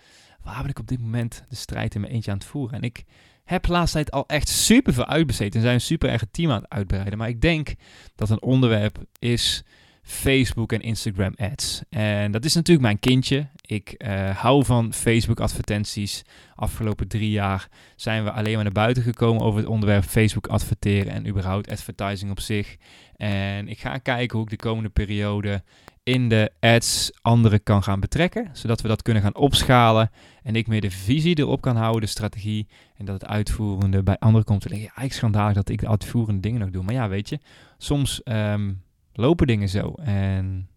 waar 0.42 0.60
ben 0.60 0.70
ik 0.70 0.78
op 0.78 0.88
dit 0.88 1.00
moment 1.00 1.44
de 1.48 1.56
strijd 1.56 1.94
in 1.94 2.00
mijn 2.00 2.12
eentje 2.12 2.30
aan 2.30 2.38
het 2.38 2.46
voeren? 2.46 2.76
En 2.76 2.82
ik 2.82 3.04
heb 3.44 3.68
laatst 3.68 3.92
tijd 3.92 4.10
al 4.10 4.24
echt 4.26 4.48
super 4.48 4.92
veel 4.92 5.06
uitbesteed 5.06 5.54
en 5.54 5.60
zijn 5.60 5.74
een 5.74 5.80
super 5.80 6.10
erg 6.10 6.24
team 6.30 6.50
aan 6.50 6.60
het 6.60 6.70
uitbreiden. 6.70 7.18
Maar 7.18 7.28
ik 7.28 7.40
denk 7.40 7.74
dat 8.14 8.30
een 8.30 8.42
onderwerp 8.42 8.98
is 9.18 9.64
Facebook 10.10 10.72
en 10.72 10.80
Instagram 10.80 11.34
ads. 11.36 11.82
En 11.90 12.32
dat 12.32 12.44
is 12.44 12.54
natuurlijk 12.54 12.86
mijn 12.86 12.98
kindje. 12.98 13.46
Ik 13.60 13.94
uh, 13.98 14.30
hou 14.36 14.64
van 14.64 14.92
Facebook 14.92 15.40
advertenties. 15.40 16.22
Afgelopen 16.54 17.08
drie 17.08 17.30
jaar 17.30 17.68
zijn 17.96 18.24
we 18.24 18.30
alleen 18.30 18.54
maar 18.54 18.62
naar 18.62 18.72
buiten 18.72 19.02
gekomen 19.02 19.42
over 19.42 19.60
het 19.60 19.68
onderwerp 19.68 20.04
Facebook 20.04 20.46
adverteren 20.46 21.12
en 21.12 21.28
überhaupt 21.28 21.70
advertising 21.70 22.30
op 22.30 22.40
zich. 22.40 22.76
En 23.16 23.68
ik 23.68 23.78
ga 23.78 23.98
kijken 23.98 24.36
hoe 24.36 24.46
ik 24.46 24.50
de 24.50 24.64
komende 24.64 24.88
periode 24.88 25.62
in 26.02 26.28
de 26.28 26.52
ads 26.60 27.10
anderen 27.22 27.62
kan 27.62 27.82
gaan 27.82 28.00
betrekken, 28.00 28.50
zodat 28.52 28.80
we 28.80 28.88
dat 28.88 29.02
kunnen 29.02 29.22
gaan 29.22 29.36
opschalen 29.36 30.10
en 30.42 30.56
ik 30.56 30.66
meer 30.66 30.80
de 30.80 30.90
visie 30.90 31.38
erop 31.38 31.60
kan 31.60 31.76
houden, 31.76 32.00
de 32.00 32.06
strategie, 32.06 32.68
en 32.96 33.04
dat 33.04 33.20
het 33.20 33.30
uitvoerende 33.30 34.02
bij 34.02 34.18
anderen 34.18 34.46
komt 34.46 34.60
te 34.60 34.68
liggen. 34.68 34.86
Ja, 34.86 34.94
eigenlijk 34.96 35.18
schandalig 35.18 35.54
dat 35.54 35.68
ik 35.68 35.80
de 35.80 35.88
uitvoerende 35.88 36.40
dingen 36.40 36.60
nog 36.60 36.70
doe, 36.70 36.82
maar 36.82 36.94
ja, 36.94 37.08
weet 37.08 37.28
je, 37.28 37.38
soms 37.78 38.20
um, 38.24 38.82
lopen 39.12 39.46
dingen 39.46 39.68
zo. 39.68 39.94
En 39.94 40.68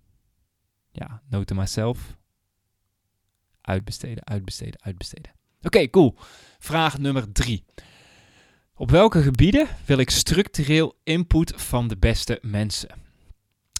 ja, 0.91 1.21
noten 1.29 1.55
myself. 1.55 2.17
Uitbesteden, 3.61 4.25
uitbesteden, 4.25 4.81
uitbesteden. 4.83 5.31
Oké, 5.61 5.89
cool. 5.89 6.15
Vraag 6.59 6.97
nummer 6.97 7.31
drie. 7.31 7.63
Op 8.75 8.91
welke 8.91 9.21
gebieden 9.21 9.67
wil 9.85 9.97
ik 9.97 10.09
structureel 10.09 10.95
input 11.03 11.53
van 11.55 11.87
de 11.87 11.97
beste 11.97 12.39
mensen? 12.41 12.89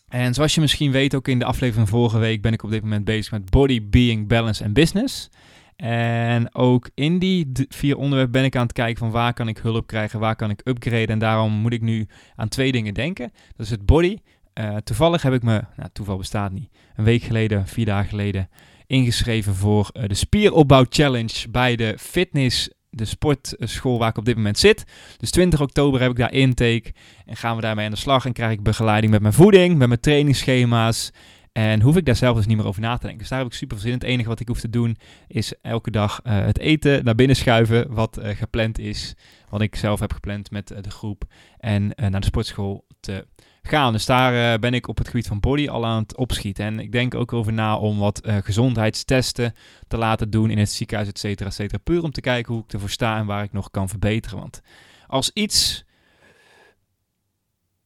En 0.08 0.34
zoals 0.34 0.56
je 0.56 0.62
misschien 0.62 0.92
weet, 0.92 1.16
ook 1.16 1.28
in 1.28 1.40
de 1.40 1.46
aflevering 1.46 1.90
vorige 1.90 2.18
week 2.18 2.42
ben 2.42 2.54
ik 2.54 2.64
op 2.64 2.70
dit 2.70 2.82
moment 2.82 3.06
bezig 3.06 3.32
met 3.32 3.50
body, 3.50 3.90
being, 3.90 4.28
balance 4.28 4.64
en 4.64 4.74
business. 4.74 5.30
En 5.76 6.56
ook 6.56 6.90
in 6.94 7.20
die 7.20 7.52
vier 7.70 7.98
onderwerpen 7.98 8.32
ben 8.32 8.44
ik 8.44 8.56
aan 8.56 8.64
het 8.64 8.74
kijken 8.74 8.98
van 8.98 9.12
waar 9.12 9.34
kan 9.34 9.48
ik 9.48 9.58
hulp 9.58 9.88
krijgen, 9.88 10.20
waar 10.20 10.36
kan 10.36 10.50
ik 10.50 10.62
upgraden. 10.64 11.08
En 11.08 11.20
daarom 11.20 11.54
moet 11.54 11.74
ik 11.74 11.82
nu 11.82 12.08
aan 12.36 12.48
twee 12.48 12.72
dingen 12.72 12.94
denken. 12.94 13.32
Dat 13.56 13.66
is 13.66 13.72
het 13.72 13.86
body. 13.86 14.18
Uh, 14.60 14.76
toevallig 14.76 15.22
heb 15.22 15.34
ik 15.34 15.44
me, 15.44 15.64
nou 15.76 15.90
toeval 15.94 16.18
bestaat 16.18 16.52
niet, 16.52 16.70
een 16.96 17.04
week 17.04 17.24
geleden, 17.24 17.68
vier 17.68 17.86
dagen 17.86 18.10
geleden, 18.10 18.50
ingeschreven 18.88 19.56
voor 19.56 19.90
uh, 19.94 20.04
de 20.08 20.14
spieropbouw 20.14 20.86
challenge 20.90 21.50
bij 21.50 21.76
de 21.76 21.96
fitness, 22.00 22.70
de 22.90 23.06
sportschool 23.06 24.00
waar 24.00 24.10
ik 24.10 24.18
op 24.18 24.26
dit 24.26 24.36
moment 24.36 24.60
zit. 24.60 24.84
Dus 25.18 25.32
20 25.32 25.62
oktober 25.62 26.02
heb 26.02 26.12
ik 26.12 26.18
daar 26.18 26.34
intake 26.34 26.94
en 27.26 27.36
gaan 27.36 27.56
we 27.56 27.62
daarmee 27.62 27.86
aan 27.86 27.92
de 27.92 27.98
slag 27.98 28.26
en 28.26 28.34
krijg 28.34 28.52
ik 28.52 28.64
begeleiding 28.64 29.12
met 29.12 29.22
mijn 29.22 29.34
voeding, 29.34 29.78
met 29.78 29.88
mijn 29.88 30.00
trainingsschema's. 30.00 31.12
En 31.52 31.82
hoef 31.82 31.98
ik 31.98 32.06
daar 32.06 32.16
zelf 32.16 32.36
dus 32.36 32.46
niet 32.46 32.58
meer 32.58 32.66
over 32.66 32.82
na 32.82 32.94
te 32.94 33.02
denken. 33.02 33.20
Dus 33.20 33.30
daar 33.30 33.40
heb 33.40 33.48
ik 33.48 33.54
super 33.54 33.80
zin 33.80 33.88
in. 33.88 33.94
Het 33.94 34.04
enige 34.04 34.30
wat 34.30 34.40
ik 34.40 34.48
hoef 34.48 34.60
te 34.60 34.70
doen 34.70 34.98
is 35.28 35.54
elke 35.62 35.92
dag 35.92 36.20
uh, 36.24 36.46
het 36.46 36.60
eten 36.60 37.04
naar 37.04 37.16
binnen 37.16 37.36
schuiven 37.36 37.94
wat 37.94 38.20
gepland 38.22 38.80
is. 38.80 39.16
Wat 39.50 39.62
ik 39.62 39.76
zelf 39.76 40.00
heb 40.00 40.14
gepland 40.14 40.52
met 40.52 40.68
de 40.68 40.90
groep. 40.90 41.24
En 41.58 41.92
naar 41.96 42.20
de 42.20 42.26
sportschool 42.26 42.86
te 43.00 43.26
gaan. 43.68 43.94
Dus 43.94 44.06
daar 44.06 44.60
ben 44.60 44.74
ik 44.74 44.88
op 44.88 44.98
het 44.98 45.08
gebied 45.08 45.28
van 45.28 45.40
body 45.40 45.70
al 45.70 45.86
aan 45.86 46.02
het 46.02 46.18
opschieten. 46.18 46.66
En 46.66 46.80
ik 46.80 46.92
denk 46.92 47.16
ook 47.16 47.34
over 47.34 47.54
na 47.54 47.78
om 47.78 47.98
wat 47.98 48.22
gezondheidstesten 48.26 49.54
te 49.88 49.98
laten 49.98 50.30
doen 50.30 50.50
in 50.50 50.58
het 50.58 50.72
ziekenhuis, 50.72 51.10
et 51.10 51.20
cetera, 51.20 51.50
et 51.50 51.56
cetera. 51.56 51.78
Puur 51.84 52.04
om 52.04 52.12
te 52.12 52.22
kijken 52.22 52.54
hoe 52.54 52.64
ik 52.64 52.74
ervoor 52.74 52.90
sta 52.90 53.18
en 53.18 53.26
waar 53.26 53.44
ik 53.44 53.54
nog 53.54 53.72
kan 53.72 53.90
verbeteren. 53.90 54.40
Want 54.40 54.62
als 55.08 55.32
iets 55.34 55.84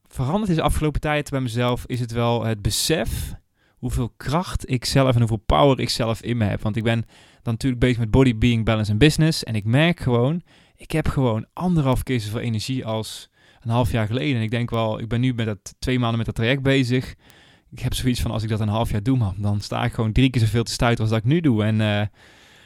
veranderd 0.08 0.50
is 0.50 0.56
de 0.56 0.62
afgelopen 0.62 1.02
tijd 1.02 1.30
bij 1.30 1.42
mezelf, 1.42 1.84
is 1.86 2.00
het 2.00 2.12
wel 2.12 2.44
het 2.44 2.62
besef 2.62 3.34
hoeveel 3.78 4.14
kracht 4.18 4.70
ik 4.70 4.86
zelf 4.86 5.14
en 5.14 5.20
hoeveel 5.20 5.44
power 5.46 5.80
ik 5.80 5.90
zelf 5.90 6.22
in 6.22 6.38
me 6.38 6.46
heb. 6.46 6.62
Want 6.62 6.76
ik 6.76 6.84
ben 6.84 7.06
dan 7.44 7.54
natuurlijk 7.54 7.82
bezig 7.82 7.98
met 7.98 8.12
body, 8.12 8.38
being, 8.38 8.66
balance 8.66 8.92
en 8.92 8.98
business. 8.98 9.44
En 9.44 9.56
ik 9.56 9.66
merk 9.66 10.00
gewoon, 10.00 10.42
ik 10.76 10.92
heb 10.92 11.08
gewoon 11.08 11.46
anderhalf 11.54 12.04
keer 12.04 12.20
zoveel 12.20 12.40
energie 12.40 12.86
als 12.86 13.30
een 13.68 13.74
half 13.74 13.92
jaar 13.92 14.08
geleden. 14.08 14.36
En 14.36 14.42
ik 14.42 14.52
denk 14.52 14.70
wel, 14.70 15.00
ik 15.00 15.08
ben 15.08 15.20
nu 15.20 15.34
met 15.34 15.46
dat 15.46 15.76
twee 15.80 16.00
maanden 16.00 16.18
met 16.18 16.26
dat 16.26 16.36
traject 16.36 16.62
bezig. 16.62 17.16
Ik 17.72 17.80
heb 17.80 17.94
zoiets 17.94 18.22
van, 18.22 18.32
als 18.32 18.44
ik 18.44 18.50
dat 18.50 18.60
een 18.60 18.68
half 18.68 18.92
jaar 18.92 19.04
doe, 19.04 19.18
man, 19.18 19.36
dan 19.38 19.62
sta 19.62 19.84
ik 19.84 19.94
gewoon 19.94 20.12
drie 20.12 20.30
keer 20.30 20.42
zoveel 20.42 20.64
te 20.64 20.72
stuiten 20.72 21.04
als 21.04 21.14
dat 21.14 21.20
ik 21.24 21.26
nu 21.26 21.40
doe. 21.40 21.64
En 21.64 21.80
uh, 21.80 22.02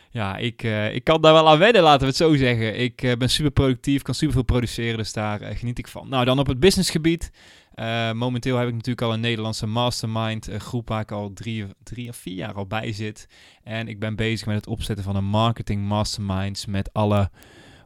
ja, 0.10 0.38
ik, 0.38 0.64
uh, 0.64 0.94
ik 0.94 1.04
kan 1.04 1.22
daar 1.22 1.34
wel 1.34 1.50
aan 1.50 1.58
wennen, 1.58 1.82
laten 1.82 2.00
we 2.00 2.06
het 2.06 2.16
zo 2.16 2.36
zeggen. 2.36 2.80
Ik 2.80 3.04
uh, 3.04 3.14
ben 3.16 3.30
super 3.30 3.52
productief, 3.52 4.02
kan 4.02 4.14
super 4.14 4.34
veel 4.34 4.44
produceren, 4.44 4.98
dus 4.98 5.14
daar 5.14 5.40
geniet 5.40 5.78
ik 5.78 5.88
van. 5.88 6.10
Nou, 6.10 6.26
dan 6.26 6.40
op 6.40 6.48
het 6.48 6.60
businessgebied. 6.60 7.32
Momenteel 8.14 8.58
heb 8.58 8.68
ik 8.68 8.74
natuurlijk 8.74 9.02
al 9.02 9.14
een 9.14 9.20
Nederlandse 9.20 9.68
mastermind 9.68 10.50
groep 10.58 10.88
waar 10.88 11.02
ik 11.02 11.12
al 11.12 11.34
drie, 11.34 11.66
drie 11.84 12.10
of 12.10 12.16
vier 12.16 12.36
jaar 12.36 12.54
al 12.54 12.66
bij 12.66 12.92
zit. 12.92 13.28
En 13.64 13.88
ik 13.88 14.00
ben 14.00 14.16
bezig 14.16 14.48
met 14.48 14.56
het 14.56 14.68
opzetten 14.68 15.06
van 15.06 15.16
een 15.16 15.26
marketing 15.26 15.88
masterminds 15.88 16.66
met 16.66 16.94
alle 16.94 17.30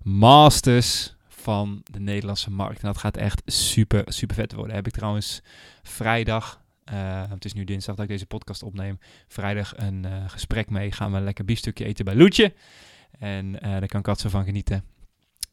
masters 0.03 1.15
van 1.45 1.81
de 1.91 1.99
Nederlandse 1.99 2.51
markt. 2.51 2.81
En 2.81 2.87
dat 2.87 2.97
gaat 2.97 3.17
echt 3.17 3.41
super, 3.45 4.03
super 4.05 4.35
vet 4.35 4.53
worden. 4.53 4.75
Heb 4.75 4.87
ik 4.87 4.93
trouwens 4.93 5.41
vrijdag, 5.83 6.61
uh, 6.93 7.23
het 7.29 7.45
is 7.45 7.53
nu 7.53 7.63
dinsdag 7.63 7.95
dat 7.95 8.03
ik 8.03 8.11
deze 8.11 8.25
podcast 8.25 8.63
opneem, 8.63 8.99
vrijdag 9.27 9.73
een 9.77 10.05
gesprek 10.27 10.69
mee. 10.69 10.91
Gaan 10.91 11.11
we 11.11 11.17
een 11.17 11.23
lekker 11.23 11.45
biefstukje 11.45 11.85
eten 11.85 12.05
bij 12.05 12.15
Loetje. 12.15 12.53
En 13.19 13.51
daar 13.51 14.01
kan 14.01 14.15
zo 14.15 14.29
van 14.29 14.43
genieten 14.43 14.83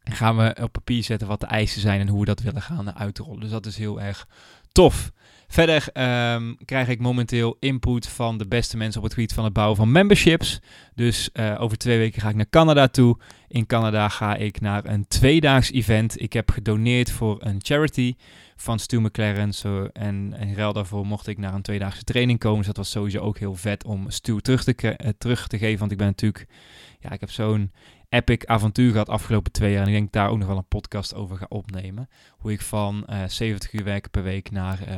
gaan 0.04 0.36
we 0.36 0.56
op 0.62 0.72
papier 0.72 1.02
zetten 1.02 1.28
wat 1.28 1.40
de 1.40 1.46
eisen 1.46 1.80
zijn 1.80 2.00
en 2.00 2.08
hoe 2.08 2.20
we 2.20 2.26
dat 2.26 2.40
willen 2.40 2.62
gaan 2.62 2.94
uitrollen. 2.94 3.40
Dus 3.40 3.50
dat 3.50 3.66
is 3.66 3.76
heel 3.76 4.00
erg 4.00 4.28
tof. 4.72 5.12
Verder 5.52 5.88
um, 6.34 6.56
krijg 6.64 6.88
ik 6.88 6.98
momenteel 6.98 7.56
input 7.60 8.08
van 8.08 8.38
de 8.38 8.46
beste 8.46 8.76
mensen 8.76 8.98
op 8.98 9.04
het 9.04 9.14
gebied 9.14 9.32
van 9.32 9.44
het 9.44 9.52
bouwen 9.52 9.76
van 9.76 9.92
memberships. 9.92 10.60
Dus 10.94 11.30
uh, 11.34 11.60
over 11.60 11.78
twee 11.78 11.98
weken 11.98 12.20
ga 12.20 12.28
ik 12.28 12.34
naar 12.34 12.48
Canada 12.50 12.88
toe. 12.88 13.18
In 13.48 13.66
Canada 13.66 14.08
ga 14.08 14.36
ik 14.36 14.60
naar 14.60 14.84
een 14.84 15.08
tweedaags 15.08 15.72
event. 15.72 16.20
Ik 16.20 16.32
heb 16.32 16.50
gedoneerd 16.50 17.10
voor 17.10 17.36
een 17.40 17.58
charity 17.62 18.14
van 18.56 18.78
Stu 18.78 19.00
McLaren. 19.00 19.54
Zo, 19.54 19.88
en 19.92 20.34
in 20.38 20.54
ruil 20.54 20.72
daarvoor 20.72 21.06
mocht 21.06 21.26
ik 21.26 21.38
naar 21.38 21.54
een 21.54 21.62
tweedaagse 21.62 22.04
training 22.04 22.38
komen. 22.38 22.58
Dus 22.58 22.66
dat 22.66 22.76
was 22.76 22.90
sowieso 22.90 23.18
ook 23.18 23.38
heel 23.38 23.54
vet 23.54 23.84
om 23.84 24.10
Stu 24.10 24.40
terug 24.40 24.64
te, 24.64 24.74
uh, 24.82 25.08
terug 25.18 25.46
te 25.46 25.58
geven. 25.58 25.78
Want 25.78 25.92
ik 25.92 25.98
ben 25.98 26.06
natuurlijk, 26.06 26.46
ja, 27.00 27.10
ik 27.10 27.20
heb 27.20 27.30
zo'n 27.30 27.72
epic 28.12 28.44
avontuur 28.44 28.90
gehad 28.90 29.08
afgelopen 29.08 29.52
twee 29.52 29.72
jaar. 29.72 29.82
En 29.82 29.88
ik 29.88 29.94
denk 29.94 30.12
daar 30.12 30.28
ook 30.28 30.38
nog 30.38 30.48
wel 30.48 30.56
een 30.56 30.68
podcast 30.68 31.14
over 31.14 31.36
ga 31.36 31.46
opnemen. 31.48 32.08
Hoe 32.30 32.52
ik 32.52 32.60
van 32.60 33.06
uh, 33.10 33.24
70 33.26 33.72
uur 33.72 33.84
werken 33.84 34.10
per 34.10 34.22
week 34.22 34.50
naar 34.50 34.88
uh, 34.88 34.94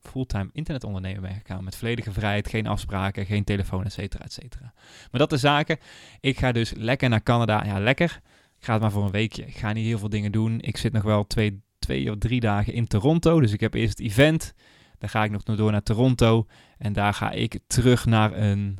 fulltime 0.00 0.50
internetondernemer 0.52 1.20
ben 1.20 1.34
gegaan. 1.34 1.64
Met 1.64 1.76
volledige 1.76 2.12
vrijheid, 2.12 2.48
geen 2.48 2.66
afspraken, 2.66 3.26
geen 3.26 3.44
telefoon, 3.44 3.84
et 3.84 3.92
cetera, 3.92 4.24
et 4.24 4.32
cetera. 4.32 4.72
Maar 5.10 5.20
dat 5.20 5.30
de 5.30 5.36
zaken. 5.36 5.78
Ik 6.20 6.38
ga 6.38 6.52
dus 6.52 6.72
lekker 6.76 7.08
naar 7.08 7.22
Canada. 7.22 7.64
Ja, 7.64 7.80
lekker. 7.80 8.20
Ik 8.58 8.64
ga 8.64 8.72
het 8.72 8.82
maar 8.82 8.90
voor 8.90 9.04
een 9.04 9.10
weekje. 9.10 9.46
Ik 9.46 9.56
ga 9.56 9.72
niet 9.72 9.86
heel 9.86 9.98
veel 9.98 10.08
dingen 10.08 10.32
doen. 10.32 10.60
Ik 10.60 10.76
zit 10.76 10.92
nog 10.92 11.02
wel 11.02 11.26
twee, 11.26 11.62
twee 11.78 12.10
of 12.10 12.18
drie 12.18 12.40
dagen 12.40 12.72
in 12.72 12.86
Toronto. 12.86 13.40
Dus 13.40 13.52
ik 13.52 13.60
heb 13.60 13.74
eerst 13.74 13.98
het 13.98 14.06
event. 14.06 14.54
Dan 14.98 15.08
ga 15.08 15.24
ik 15.24 15.30
nog 15.30 15.42
door 15.42 15.72
naar 15.72 15.82
Toronto. 15.82 16.46
En 16.78 16.92
daar 16.92 17.14
ga 17.14 17.30
ik 17.30 17.58
terug 17.66 18.04
naar 18.04 18.32
een... 18.32 18.78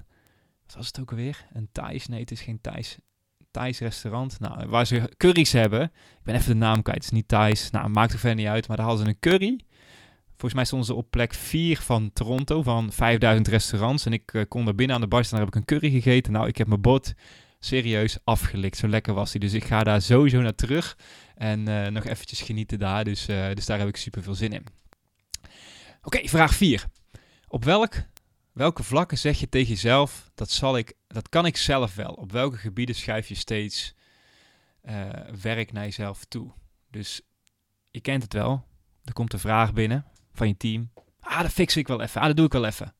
Wat 0.67 0.77
was 0.77 0.87
het 0.87 1.01
ook 1.01 1.11
alweer? 1.11 1.47
Een 1.53 1.69
Thais? 1.73 2.07
Nee, 2.07 2.21
het 2.21 2.31
is 2.31 2.41
geen 2.41 2.61
Thais. 2.61 2.99
Thais 3.55 3.79
restaurant. 3.79 4.41
Nou, 4.41 4.69
waar 4.69 4.87
ze 4.87 5.11
curry's 5.17 5.53
hebben. 5.53 5.83
Ik 5.83 6.23
ben 6.23 6.35
even 6.35 6.53
de 6.53 6.59
naam 6.59 6.83
kwijt. 6.83 6.97
Het 6.97 7.05
is 7.05 7.11
niet 7.11 7.29
Thais. 7.29 7.71
Nou, 7.71 7.89
maakt 7.89 8.13
er 8.13 8.19
verder 8.19 8.39
niet 8.39 8.47
uit. 8.47 8.69
Maar 8.69 8.77
daar 8.77 8.87
hadden 8.87 9.05
ze 9.05 9.11
een 9.11 9.21
curry. 9.21 9.61
Volgens 10.29 10.55
mij 10.55 10.65
stonden 10.65 10.87
ze 10.87 10.95
op 10.95 11.11
plek 11.11 11.35
4 11.35 11.79
van 11.79 12.11
Toronto. 12.13 12.63
Van 12.63 12.93
5000 12.93 13.49
restaurants. 13.49 14.07
En 14.07 14.13
ik 14.13 14.33
uh, 14.33 14.43
kon 14.49 14.67
er 14.67 14.75
binnen 14.75 14.97
aan 14.97 15.03
de 15.03 15.09
bar 15.09 15.25
staan. 15.25 15.39
Daar 15.39 15.47
heb 15.47 15.57
ik 15.57 15.61
een 15.61 15.79
curry 15.79 15.91
gegeten. 15.91 16.33
Nou, 16.33 16.49
ik 16.49 16.57
heb 16.57 16.67
mijn 16.67 16.81
bord 16.81 17.15
serieus 17.59 18.19
afgelikt. 18.25 18.77
Zo 18.77 18.89
lekker 18.89 19.15
was 19.15 19.31
hij. 19.31 19.41
Dus 19.41 19.53
ik 19.53 19.65
ga 19.65 19.85
daar 19.85 20.03
sowieso 20.03 20.41
naar 20.41 20.55
terug. 20.55 20.97
En 21.35 21.69
uh, 21.69 21.87
nog 21.87 22.05
eventjes 22.05 22.41
genieten 22.41 22.79
daar. 22.79 23.05
Dus, 23.05 23.29
uh, 23.29 23.47
dus 23.55 23.67
daar 23.67 23.79
heb 23.79 23.89
ik 23.89 23.97
super 23.97 24.23
veel 24.23 24.35
zin 24.35 24.53
in. 24.53 24.67
Oké, 26.03 26.29
vraag 26.29 26.55
4. 26.55 26.85
Op 27.49 27.65
welk 27.65 27.95
Welke 28.55 28.83
vlakken 28.83 29.19
zeg 29.19 29.41
je 29.41 29.49
tegen 29.49 29.69
jezelf, 29.69 30.31
dat, 30.35 30.51
zal 30.51 30.77
ik, 30.77 30.93
dat 31.07 31.29
kan 31.29 31.47
ik 31.47 31.57
zelf 31.57 31.95
wel? 31.95 32.13
Op 32.13 32.33
welke 32.33 32.57
gebieden 32.57 32.95
schuif 32.95 33.29
je 33.29 33.35
steeds 33.35 33.95
uh, 34.83 35.11
werk 35.43 35.73
naar 35.73 35.85
jezelf 35.85 36.25
toe? 36.25 36.53
Dus 36.91 37.21
je 37.91 38.01
kent 38.01 38.23
het 38.23 38.33
wel. 38.33 38.67
Er 39.05 39.13
komt 39.13 39.33
een 39.33 39.39
vraag 39.39 39.73
binnen 39.73 40.05
van 40.33 40.49
je 40.49 40.57
team. 40.57 40.91
Ah, 41.21 41.41
dat 41.43 41.51
fix 41.51 41.77
ik 41.77 41.89
wel 41.89 42.01
even. 42.01 42.21
Ah, 42.21 42.27
dat 42.27 42.37
doe 42.37 42.47
ik 42.47 42.53
wel 42.53 42.65
even. 42.65 42.95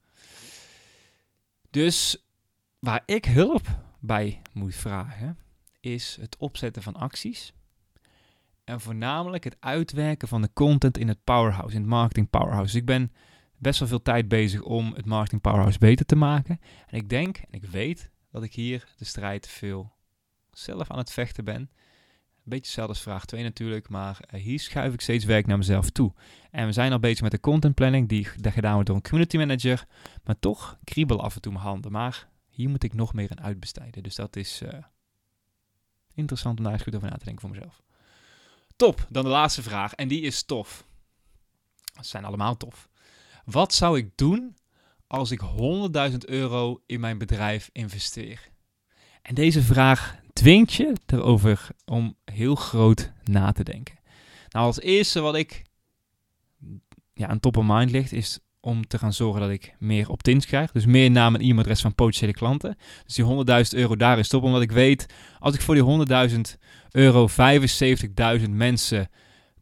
Dus 1.71 2.25
waar 2.79 3.03
ik 3.07 3.25
hulp 3.25 3.67
bij 4.01 4.43
moet 4.53 4.75
vragen, 4.75 5.39
is 5.81 6.17
het 6.21 6.37
opzetten 6.37 6.83
van 6.83 6.95
acties. 6.97 7.53
En 8.65 8.81
voornamelijk 8.81 9.45
het 9.45 9.57
uitwerken 9.61 10.29
van 10.29 10.43
de 10.43 10.51
content 10.53 10.99
in 10.99 11.09
het 11.09 11.25
powerhouse, 11.25 11.75
in 11.75 11.81
het 11.81 11.91
marketing 11.91 12.31
powerhouse. 12.31 12.73
Dus 12.73 12.81
ik 12.81 12.87
ben 12.87 13.13
best 13.65 13.79
wel 13.79 13.89
veel 13.89 14.03
tijd 14.03 14.29
bezig 14.29 14.63
om 14.63 14.93
het 14.95 15.05
marketing 15.05 15.41
powerhouse 15.41 15.79
beter 15.79 16.07
te 16.07 16.17
maken. 16.17 16.61
En 16.87 16.99
ik 16.99 17.09
denk 17.09 17.37
en 17.37 17.53
ik 17.53 17.65
weet 17.65 18.11
dat 18.31 18.43
ik 18.43 18.55
hier 18.55 18.89
de 18.97 19.05
strijd 19.05 19.49
veel 19.49 19.93
zelf 20.51 20.91
aan 20.91 20.99
het 20.99 21.13
vechten 21.13 21.45
ben. 21.45 21.61
Een 21.61 22.51
beetje 22.51 22.65
hetzelfde 22.65 22.93
als 22.93 23.03
vraag 23.03 23.25
2 23.25 23.43
natuurlijk, 23.43 23.89
maar 23.89 24.21
uh, 24.35 24.41
hier 24.41 24.61
schuif 24.61 24.93
ik 24.93 25.01
steeds 25.01 25.25
werk 25.25 25.47
naar 25.47 25.59
mezelf 25.59 25.91
toe. 25.91 26.13
En 26.51 26.67
we 26.67 26.73
zijn 26.73 26.93
al 26.93 26.99
bezig 26.99 27.23
met 27.23 27.31
de 27.31 27.41
content 27.41 27.75
planning, 27.75 28.09
die 28.09 28.25
gedaan 28.25 28.73
wordt 28.73 28.87
door 28.87 28.97
een 28.97 29.03
community 29.03 29.37
manager. 29.37 29.87
Maar 30.25 30.39
toch 30.39 30.79
kriebel 30.85 31.23
af 31.23 31.35
en 31.35 31.41
toe 31.41 31.53
mijn 31.53 31.65
handen. 31.65 31.93
Maar 31.93 32.29
hier 32.49 32.69
moet 32.69 32.83
ik 32.83 32.95
nog 32.95 33.15
meer 33.15 33.31
in 33.31 33.41
uitbesteden. 33.41 34.03
Dus 34.03 34.15
dat 34.15 34.37
is 34.37 34.63
uh, 34.63 34.69
interessant 36.15 36.59
om 36.59 36.65
daar 36.65 36.73
eens 36.73 36.83
goed 36.83 36.97
over 36.97 37.11
na 37.11 37.17
te 37.17 37.25
denken 37.25 37.43
voor 37.43 37.51
mezelf. 37.51 37.83
Top, 38.77 39.07
dan 39.09 39.25
de 39.25 39.31
laatste 39.31 39.63
vraag. 39.63 39.95
En 39.95 40.09
die 40.09 40.21
is 40.21 40.43
tof. 40.43 40.87
Ze 41.95 42.09
zijn 42.09 42.25
allemaal 42.25 42.57
tof. 42.57 42.89
Wat 43.45 43.75
zou 43.75 43.99
ik 43.99 44.11
doen 44.15 44.57
als 45.07 45.31
ik 45.31 45.41
100.000 46.11 46.17
euro 46.19 46.83
in 46.87 47.01
mijn 47.01 47.19
bedrijf 47.19 47.71
investeer? 47.73 48.49
En 49.23 49.35
deze 49.35 49.63
vraag 49.63 50.17
dwingt 50.33 50.73
je 50.73 50.93
erover 51.07 51.69
om 51.85 52.17
heel 52.25 52.55
groot 52.55 53.13
na 53.25 53.53
te 53.53 53.65
denken. 53.65 53.99
Nou, 54.49 54.67
als 54.67 54.81
eerste 54.81 55.21
wat 55.21 55.35
ik 55.35 55.63
ja, 57.15 57.27
aan 57.27 57.41
top 57.41 57.57
of 57.57 57.65
mind 57.67 57.91
ligt, 57.91 58.13
is 58.13 58.39
om 58.61 58.87
te 58.87 58.99
gaan 58.99 59.13
zorgen 59.13 59.41
dat 59.41 59.51
ik 59.51 59.75
meer 59.79 60.09
opt-ins 60.09 60.47
krijg. 60.47 60.73
Dus 60.73 60.87
meer 60.87 61.11
naam 61.11 61.35
en 61.35 61.41
e-mailadres 61.41 61.81
van 61.81 61.95
potentiële 61.95 62.33
klanten. 62.33 62.77
Dus 63.05 63.15
die 63.15 63.25
100.000 63.25 63.79
euro 63.79 63.97
daar 63.97 64.19
is 64.19 64.29
top, 64.29 64.43
omdat 64.43 64.63
ik 64.63 64.73
weet, 64.73 65.07
als 65.39 65.55
ik 65.55 65.61
voor 65.61 65.75
die 65.75 66.07
100.000 66.31 66.41
euro 66.91 67.29
75.000 68.39 68.51
mensen 68.51 69.09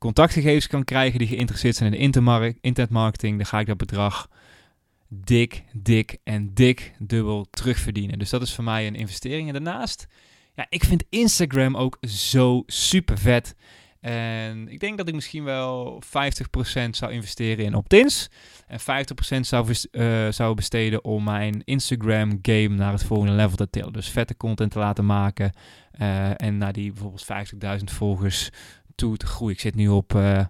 contactgegevens 0.03 0.67
kan 0.67 0.85
krijgen 0.85 1.19
die 1.19 1.29
geïnteresseerd 1.29 1.77
zijn 1.77 1.95
in 1.95 2.11
de 2.11 2.57
internetmarketing, 2.61 3.37
dan 3.37 3.47
ga 3.47 3.61
ik 3.61 3.67
dat 3.67 3.77
bedrag 3.77 4.29
dik, 5.09 5.65
dik 5.73 6.19
en 6.25 6.55
dik 6.55 6.93
dubbel 6.99 7.47
terugverdienen. 7.51 8.19
Dus 8.19 8.31
dat 8.31 8.43
is 8.43 8.55
voor 8.55 8.65
mij 8.65 8.87
een 8.87 8.95
investering. 8.95 9.47
En 9.47 9.53
daarnaast, 9.53 10.07
ja, 10.55 10.67
ik 10.69 10.85
vind 10.85 11.05
Instagram 11.09 11.77
ook 11.77 11.99
zo 12.01 12.63
super 12.67 13.19
vet. 13.19 13.55
En 14.01 14.69
ik 14.69 14.81
denk 14.81 14.99
dat 14.99 15.09
ik 15.09 15.15
misschien 15.15 15.45
wel 15.45 16.03
50% 16.05 16.09
zou 16.91 17.13
investeren 17.13 17.65
in 17.65 17.75
opt-ins. 17.75 18.31
En 18.67 18.81
50% 18.81 19.47
zou, 19.47 19.75
uh, 19.93 20.29
zou 20.31 20.55
besteden 20.55 21.05
om 21.05 21.25
mijn 21.25 21.63
Instagram 21.65 22.39
game 22.43 22.69
naar 22.69 22.93
het 22.93 23.05
volgende 23.05 23.33
level 23.33 23.57
te 23.57 23.71
tillen. 23.71 23.93
Dus 23.93 24.09
vette 24.09 24.37
content 24.37 24.71
te 24.71 24.79
laten 24.79 25.07
maken. 25.07 25.53
Uh, 26.01 26.41
en 26.41 26.59
naar 26.59 26.73
die 26.73 26.93
bijvoorbeeld 26.93 27.27
50.000 27.79 27.85
volgers 27.85 28.51
toe 28.95 29.17
te 29.17 29.27
groeien. 29.27 29.55
Ik 29.55 29.61
zit 29.61 29.75
nu 29.75 29.89
op... 29.89 30.15
Uh, 30.15 30.45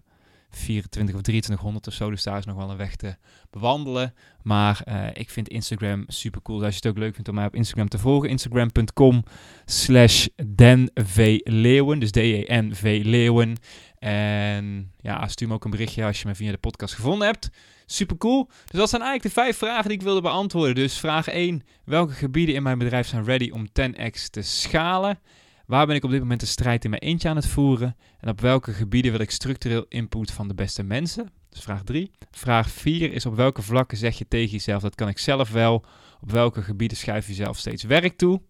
24 0.55 1.15
of 1.15 1.21
2300 1.21 1.87
of 1.87 1.93
zo. 1.93 2.11
Dus 2.11 2.23
daar 2.23 2.39
is 2.39 2.45
nog 2.45 2.57
wel 2.57 2.71
een 2.71 2.77
weg 2.77 2.97
te 2.97 3.17
bewandelen. 3.51 4.15
Maar 4.43 4.83
uh, 4.89 5.07
ik 5.13 5.31
vind 5.31 5.49
Instagram 5.49 6.05
super 6.07 6.43
cool. 6.43 6.59
Dus 6.59 6.67
als 6.67 6.75
je 6.75 6.81
het 6.83 6.91
ook 6.91 7.03
leuk 7.03 7.15
vindt 7.15 7.29
om 7.29 7.35
mij 7.35 7.47
op 7.47 7.55
Instagram 7.55 7.89
te 7.89 7.99
volgen. 7.99 8.29
Instagram.com 8.29 9.25
slash 9.65 10.27
denvleeuwen. 10.55 11.99
Dus 11.99 12.11
D-E-N-V 12.11 13.01
Leeuwen. 13.05 13.57
En 13.99 14.93
ja, 15.01 15.29
stuur 15.29 15.49
me 15.49 15.55
ook 15.55 15.65
een 15.65 15.71
berichtje 15.71 16.05
als 16.05 16.23
je 16.23 16.29
me 16.29 16.35
via 16.35 16.51
de 16.51 16.59
podcast 16.59 16.95
gevonden 16.95 17.27
hebt. 17.27 17.51
Super 17.87 18.17
cool. 18.17 18.47
Dus 18.47 18.81
dat 18.81 18.89
zijn 18.89 19.03
eigenlijk 19.03 19.35
de 19.35 19.41
vijf 19.41 19.57
vragen 19.57 19.89
die 19.89 19.99
ik 19.99 20.05
wilde 20.05 20.21
beantwoorden. 20.21 20.75
Dus 20.75 20.99
vraag 20.99 21.29
1. 21.29 21.63
Welke 21.85 22.13
gebieden 22.13 22.55
in 22.55 22.63
mijn 22.63 22.79
bedrijf 22.79 23.07
zijn 23.07 23.25
ready 23.25 23.51
om 23.51 23.67
10x 23.67 24.31
te 24.31 24.43
schalen? 24.43 25.19
Waar 25.67 25.87
ben 25.87 25.97
ik 25.97 26.05
op 26.05 26.11
dit 26.11 26.21
moment 26.21 26.41
de 26.41 26.47
strijd 26.47 26.85
in 26.85 26.91
mijn 26.91 27.03
eentje 27.03 27.29
aan 27.29 27.37
het 27.37 27.47
voeren? 27.47 27.97
En 28.21 28.29
op 28.29 28.41
welke 28.41 28.73
gebieden 28.73 29.11
wil 29.13 29.21
ik 29.21 29.31
structureel 29.31 29.87
input 29.89 30.31
van 30.31 30.49
de 30.49 30.55
beste 30.55 30.83
mensen? 30.83 31.31
Dus 31.49 31.61
vraag 31.61 31.83
3. 31.83 32.11
Vraag 32.31 32.71
4 32.71 33.13
is 33.13 33.27
op 33.27 33.37
welke 33.37 33.63
vlakken 33.63 33.99
zeg 33.99 34.19
je 34.19 34.29
tegen 34.29 34.51
jezelf 34.51 34.83
dat 34.83 34.95
kan 34.95 35.09
ik 35.09 35.19
zelf 35.19 35.51
wel? 35.51 35.85
Op 36.21 36.31
welke 36.31 36.63
gebieden 36.63 36.97
schuif 36.97 37.27
je 37.27 37.35
zelf 37.35 37.59
steeds 37.59 37.83
werk 37.83 38.17
toe? 38.17 38.41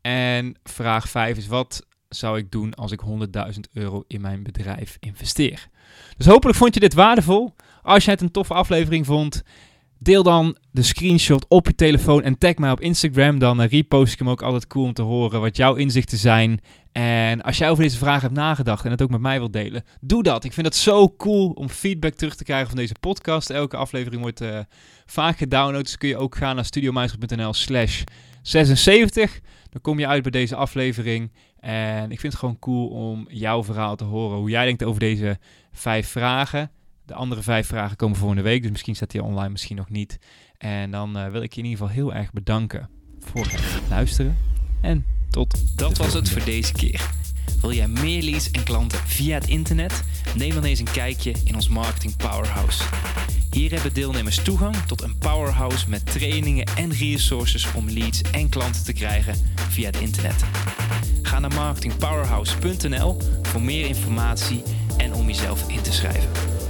En 0.00 0.54
vraag 0.64 1.08
5 1.08 1.36
is 1.36 1.46
wat 1.46 1.86
zou 2.08 2.38
ik 2.38 2.50
doen 2.50 2.74
als 2.74 2.92
ik 2.92 3.00
100.000 3.52 3.60
euro 3.72 4.04
in 4.06 4.20
mijn 4.20 4.42
bedrijf 4.42 4.96
investeer? 5.00 5.68
Dus 6.16 6.26
hopelijk 6.26 6.58
vond 6.58 6.74
je 6.74 6.80
dit 6.80 6.94
waardevol. 6.94 7.54
Als 7.82 8.04
je 8.04 8.10
het 8.10 8.20
een 8.20 8.30
toffe 8.30 8.54
aflevering 8.54 9.06
vond, 9.06 9.42
Deel 10.02 10.22
dan 10.22 10.56
de 10.70 10.82
screenshot 10.82 11.46
op 11.48 11.66
je 11.66 11.74
telefoon 11.74 12.22
en 12.22 12.38
tag 12.38 12.54
mij 12.54 12.70
op 12.70 12.80
Instagram. 12.80 13.38
Dan 13.38 13.60
uh, 13.62 13.68
repost 13.68 14.12
ik 14.12 14.18
hem 14.18 14.28
ook 14.28 14.42
altijd 14.42 14.66
cool 14.66 14.84
om 14.84 14.92
te 14.92 15.02
horen 15.02 15.40
wat 15.40 15.56
jouw 15.56 15.74
inzichten 15.74 16.18
zijn. 16.18 16.60
En 16.92 17.42
als 17.42 17.58
jij 17.58 17.70
over 17.70 17.82
deze 17.82 17.98
vraag 17.98 18.22
hebt 18.22 18.34
nagedacht 18.34 18.84
en 18.84 18.90
het 18.90 19.02
ook 19.02 19.10
met 19.10 19.20
mij 19.20 19.38
wilt 19.38 19.52
delen, 19.52 19.84
doe 20.00 20.22
dat. 20.22 20.44
Ik 20.44 20.52
vind 20.52 20.66
het 20.66 20.76
zo 20.76 21.14
cool 21.16 21.50
om 21.50 21.68
feedback 21.68 22.14
terug 22.14 22.36
te 22.36 22.44
krijgen 22.44 22.68
van 22.68 22.76
deze 22.76 22.94
podcast. 23.00 23.50
Elke 23.50 23.76
aflevering 23.76 24.22
wordt 24.22 24.42
uh, 24.42 24.58
vaak 25.06 25.38
gedownload. 25.38 25.84
Dus 25.84 25.98
kun 25.98 26.08
je 26.08 26.16
ook 26.16 26.36
gaan 26.36 26.54
naar 26.54 26.64
studiomeister.nl 26.64 27.52
slash 27.52 28.02
76. 28.42 29.40
Dan 29.70 29.80
kom 29.80 29.98
je 29.98 30.06
uit 30.06 30.22
bij 30.22 30.30
deze 30.30 30.56
aflevering. 30.56 31.32
En 31.60 32.10
ik 32.10 32.20
vind 32.20 32.32
het 32.32 32.40
gewoon 32.40 32.58
cool 32.58 32.88
om 32.88 33.26
jouw 33.28 33.64
verhaal 33.64 33.96
te 33.96 34.04
horen. 34.04 34.38
Hoe 34.38 34.50
jij 34.50 34.64
denkt 34.64 34.84
over 34.84 35.00
deze 35.00 35.38
vijf 35.72 36.08
vragen. 36.08 36.70
De 37.12 37.18
andere 37.18 37.42
vijf 37.42 37.66
vragen 37.66 37.96
komen 37.96 38.16
volgende 38.16 38.42
week, 38.42 38.62
dus 38.62 38.70
misschien 38.70 38.94
staat 38.94 39.10
die 39.10 39.22
online, 39.22 39.48
misschien 39.48 39.76
nog 39.76 39.90
niet. 39.90 40.18
En 40.58 40.90
dan 40.90 41.18
uh, 41.18 41.28
wil 41.28 41.42
ik 41.42 41.52
je 41.52 41.60
in 41.60 41.66
ieder 41.66 41.80
geval 41.80 41.94
heel 41.94 42.14
erg 42.14 42.32
bedanken 42.32 42.88
voor 43.18 43.46
het 43.46 43.62
luisteren. 43.88 44.36
En 44.80 45.04
tot. 45.30 45.78
Dat 45.78 45.98
was 45.98 46.12
het 46.14 46.30
voor 46.30 46.44
deze 46.44 46.72
keer. 46.72 47.10
Wil 47.60 47.72
jij 47.72 47.88
meer 47.88 48.22
leads 48.22 48.50
en 48.50 48.62
klanten 48.62 48.98
via 48.98 49.34
het 49.34 49.48
internet? 49.48 50.04
Neem 50.36 50.54
dan 50.54 50.64
eens 50.64 50.78
een 50.78 50.90
kijkje 50.92 51.34
in 51.44 51.54
ons 51.54 51.68
Marketing 51.68 52.16
Powerhouse. 52.16 52.82
Hier 53.50 53.72
hebben 53.72 53.94
deelnemers 53.94 54.42
toegang 54.42 54.76
tot 54.76 55.02
een 55.02 55.18
powerhouse 55.18 55.88
met 55.88 56.06
trainingen 56.06 56.66
en 56.76 56.92
resources 56.92 57.72
om 57.72 57.90
leads 57.90 58.22
en 58.22 58.48
klanten 58.48 58.84
te 58.84 58.92
krijgen 58.92 59.34
via 59.54 59.86
het 59.86 60.00
internet. 60.00 60.44
Ga 61.22 61.38
naar 61.38 61.54
marketingpowerhouse.nl 61.54 63.16
voor 63.42 63.62
meer 63.62 63.86
informatie 63.86 64.62
en 64.96 65.14
om 65.14 65.26
jezelf 65.26 65.68
in 65.68 65.82
te 65.82 65.92
schrijven. 65.92 66.51